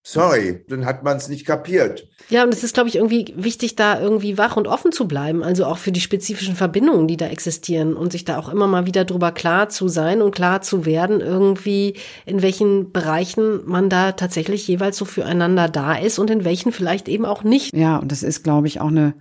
[0.03, 2.07] Sorry, dann hat man es nicht kapiert.
[2.29, 5.43] Ja, und es ist, glaube ich, irgendwie wichtig, da irgendwie wach und offen zu bleiben,
[5.43, 8.87] also auch für die spezifischen Verbindungen, die da existieren und sich da auch immer mal
[8.87, 14.13] wieder drüber klar zu sein und klar zu werden, irgendwie, in welchen Bereichen man da
[14.13, 17.71] tatsächlich jeweils so füreinander da ist und in welchen vielleicht eben auch nicht.
[17.75, 19.13] Ja, und das ist, glaube ich, auch eine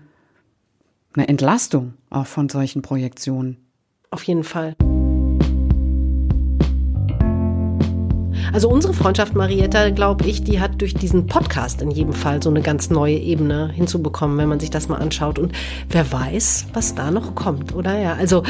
[1.15, 3.57] eine Entlastung auch von solchen Projektionen.
[4.11, 4.75] Auf jeden Fall.
[8.53, 12.51] Also unsere Freundschaft, Marietta, glaube ich, die hat durch diesen Podcast in jedem Fall so
[12.51, 15.39] eine ganz neue Ebene hinzubekommen, wenn man sich das mal anschaut.
[15.39, 15.53] Und
[15.89, 17.97] wer weiß, was da noch kommt, oder?
[17.99, 18.43] Ja, also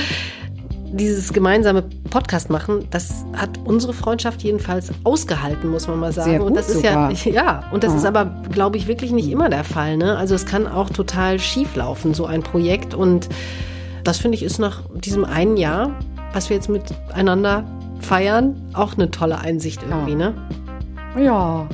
[0.93, 6.30] dieses gemeinsame Podcast machen, das hat unsere Freundschaft jedenfalls ausgehalten, muss man mal sagen.
[6.30, 7.12] Sehr gut und das ist sogar.
[7.12, 7.99] ja, ja, und das Ja.
[7.99, 9.97] ist aber, glaube ich, wirklich nicht immer der Fall.
[9.97, 10.16] Ne?
[10.16, 12.95] Also es kann auch total schief laufen, so ein Projekt.
[12.95, 13.28] Und
[14.05, 15.91] das finde ich ist nach diesem einen Jahr,
[16.32, 17.64] was wir jetzt miteinander
[18.01, 20.34] feiern, auch eine tolle Einsicht irgendwie, ne?
[21.18, 21.66] Ja,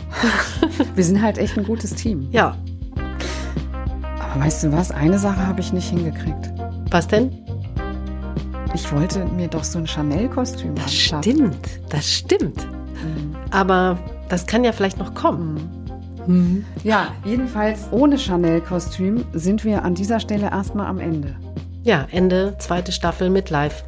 [0.94, 2.28] wir sind halt echt ein gutes Team.
[2.32, 2.56] Ja.
[4.18, 4.90] Aber weißt du was?
[4.90, 6.52] Eine Sache habe ich nicht hingekriegt.
[6.90, 7.30] Was denn?
[8.76, 12.68] Ich wollte mir doch so ein Chanel-Kostüm Das stimmt, das stimmt.
[13.50, 13.98] Aber
[14.28, 15.56] das kann ja vielleicht noch kommen.
[16.84, 21.34] Ja, jedenfalls ohne Chanel-Kostüm sind wir an dieser Stelle erstmal am Ende.
[21.84, 23.82] Ja, Ende zweite Staffel mit Live.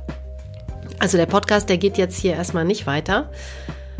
[1.01, 3.29] Also der Podcast, der geht jetzt hier erstmal nicht weiter.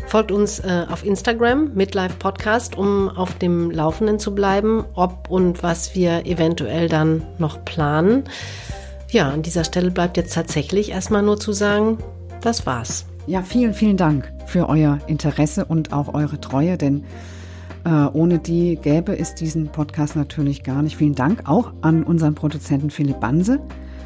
[0.07, 5.61] Folgt uns äh, auf Instagram, Midlife Podcast, um auf dem Laufenden zu bleiben, ob und
[5.61, 8.23] was wir eventuell dann noch planen.
[9.11, 11.97] Ja, an dieser Stelle bleibt jetzt tatsächlich erstmal nur zu sagen,
[12.41, 13.07] das war's.
[13.25, 17.03] Ja, vielen, vielen Dank für euer Interesse und auch eure Treue, denn
[17.85, 20.95] äh, ohne die gäbe es diesen Podcast natürlich gar nicht.
[20.95, 23.59] Vielen Dank auch an unseren Produzenten Philipp Banse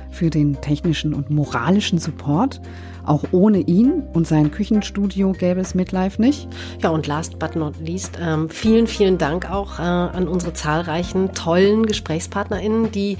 [0.10, 2.62] für den technischen und moralischen Support.
[3.06, 6.48] Auch ohne ihn und sein Küchenstudio gäbe es Midlife nicht.
[6.82, 11.34] Ja, und last but not least, ähm, vielen, vielen Dank auch äh, an unsere zahlreichen
[11.34, 13.18] tollen GesprächspartnerInnen, die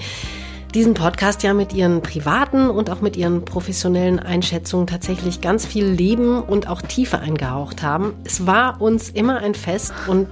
[0.74, 5.86] diesen Podcast ja mit ihren privaten und auch mit ihren professionellen Einschätzungen tatsächlich ganz viel
[5.86, 8.14] Leben und auch Tiefe eingehaucht haben.
[8.24, 10.28] Es war uns immer ein Fest und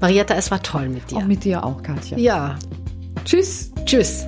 [0.00, 1.18] Marietta, es war toll mit dir.
[1.18, 2.18] Auch mit dir auch, Katja.
[2.18, 2.56] Ja.
[3.24, 3.72] Tschüss.
[3.84, 4.26] Tschüss.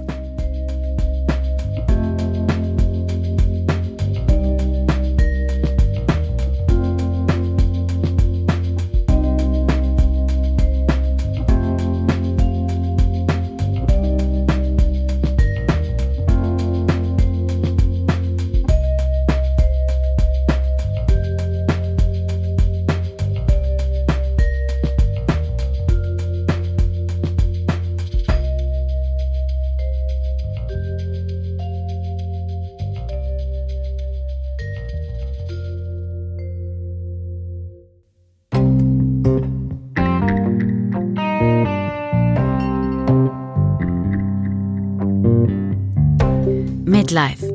[47.18, 47.52] Life.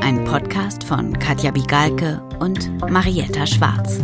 [0.00, 4.00] Ein Podcast von Katja Bigalke und Marietta Schwarz.